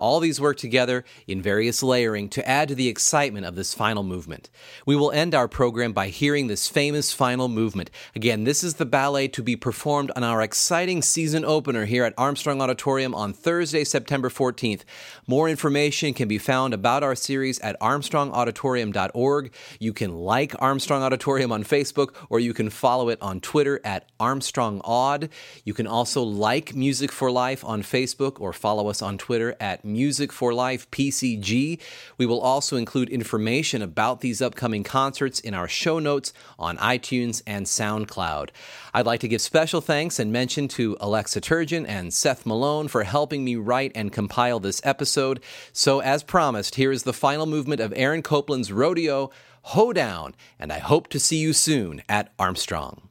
All 0.00 0.18
these 0.18 0.40
work 0.40 0.56
together 0.56 1.04
in 1.26 1.42
various 1.42 1.82
layering 1.82 2.28
to 2.30 2.48
add 2.48 2.68
to 2.68 2.74
the 2.74 2.88
excitement 2.88 3.46
of 3.46 3.54
this 3.54 3.74
final 3.74 4.02
movement. 4.02 4.50
We 4.86 4.96
will 4.96 5.12
end 5.12 5.34
our 5.34 5.46
program 5.46 5.92
by 5.92 6.08
hearing 6.08 6.46
this 6.46 6.68
famous 6.68 7.12
final 7.12 7.48
movement. 7.48 7.90
Again, 8.14 8.44
this 8.44 8.64
is 8.64 8.74
the 8.74 8.86
ballet 8.86 9.28
to 9.28 9.42
be 9.42 9.56
performed 9.56 10.10
on 10.16 10.24
our 10.24 10.42
exciting 10.42 11.02
season 11.02 11.44
opener 11.44 11.84
here 11.84 12.04
at 12.04 12.14
Armstrong 12.16 12.60
Auditorium 12.60 13.14
on 13.14 13.32
Thursday, 13.32 13.84
September 13.84 14.28
14th. 14.28 14.82
More 15.26 15.48
information 15.48 16.14
can 16.14 16.28
be 16.28 16.38
found 16.38 16.74
about 16.74 17.02
our 17.02 17.14
series 17.14 17.58
at 17.60 17.78
armstrongauditorium.org. 17.80 19.52
You 19.78 19.92
can 19.92 20.16
like 20.16 20.54
Armstrong 20.58 21.02
Auditorium 21.02 21.52
on 21.52 21.64
Facebook 21.64 22.14
or 22.28 22.40
you 22.40 22.54
can 22.54 22.70
follow 22.70 23.08
it 23.08 23.20
on 23.20 23.40
Twitter 23.40 23.80
at 23.84 24.08
Armstrong 24.18 24.80
Aud. 24.80 25.28
You 25.64 25.74
can 25.74 25.86
also 25.86 26.22
like 26.22 26.74
Music 26.74 27.12
for 27.12 27.30
Life 27.30 27.64
on 27.64 27.82
Facebook 27.82 28.40
or 28.40 28.52
follow 28.52 28.88
us 28.88 29.02
on 29.02 29.18
Twitter 29.18 29.56
at 29.60 29.84
Music 29.92 30.32
for 30.32 30.54
Life 30.54 30.90
PCG. 30.90 31.80
We 32.18 32.26
will 32.26 32.40
also 32.40 32.76
include 32.76 33.08
information 33.08 33.82
about 33.82 34.20
these 34.20 34.40
upcoming 34.40 34.84
concerts 34.84 35.40
in 35.40 35.54
our 35.54 35.68
show 35.68 35.98
notes 35.98 36.32
on 36.58 36.76
iTunes 36.78 37.42
and 37.46 37.66
SoundCloud. 37.66 38.50
I'd 38.94 39.06
like 39.06 39.20
to 39.20 39.28
give 39.28 39.40
special 39.40 39.80
thanks 39.80 40.18
and 40.18 40.32
mention 40.32 40.68
to 40.68 40.96
Alexa 41.00 41.40
Turgeon 41.40 41.86
and 41.88 42.12
Seth 42.12 42.46
Malone 42.46 42.88
for 42.88 43.04
helping 43.04 43.44
me 43.44 43.56
write 43.56 43.92
and 43.94 44.12
compile 44.12 44.60
this 44.60 44.80
episode. 44.84 45.40
So, 45.72 46.00
as 46.00 46.22
promised, 46.22 46.76
here 46.76 46.92
is 46.92 47.02
the 47.02 47.12
final 47.12 47.46
movement 47.46 47.80
of 47.80 47.92
Aaron 47.96 48.22
Copland's 48.22 48.72
Rodeo, 48.72 49.30
Hoedown, 49.62 50.34
and 50.58 50.72
I 50.72 50.78
hope 50.78 51.08
to 51.08 51.20
see 51.20 51.36
you 51.36 51.52
soon 51.52 52.02
at 52.08 52.32
Armstrong. 52.38 53.10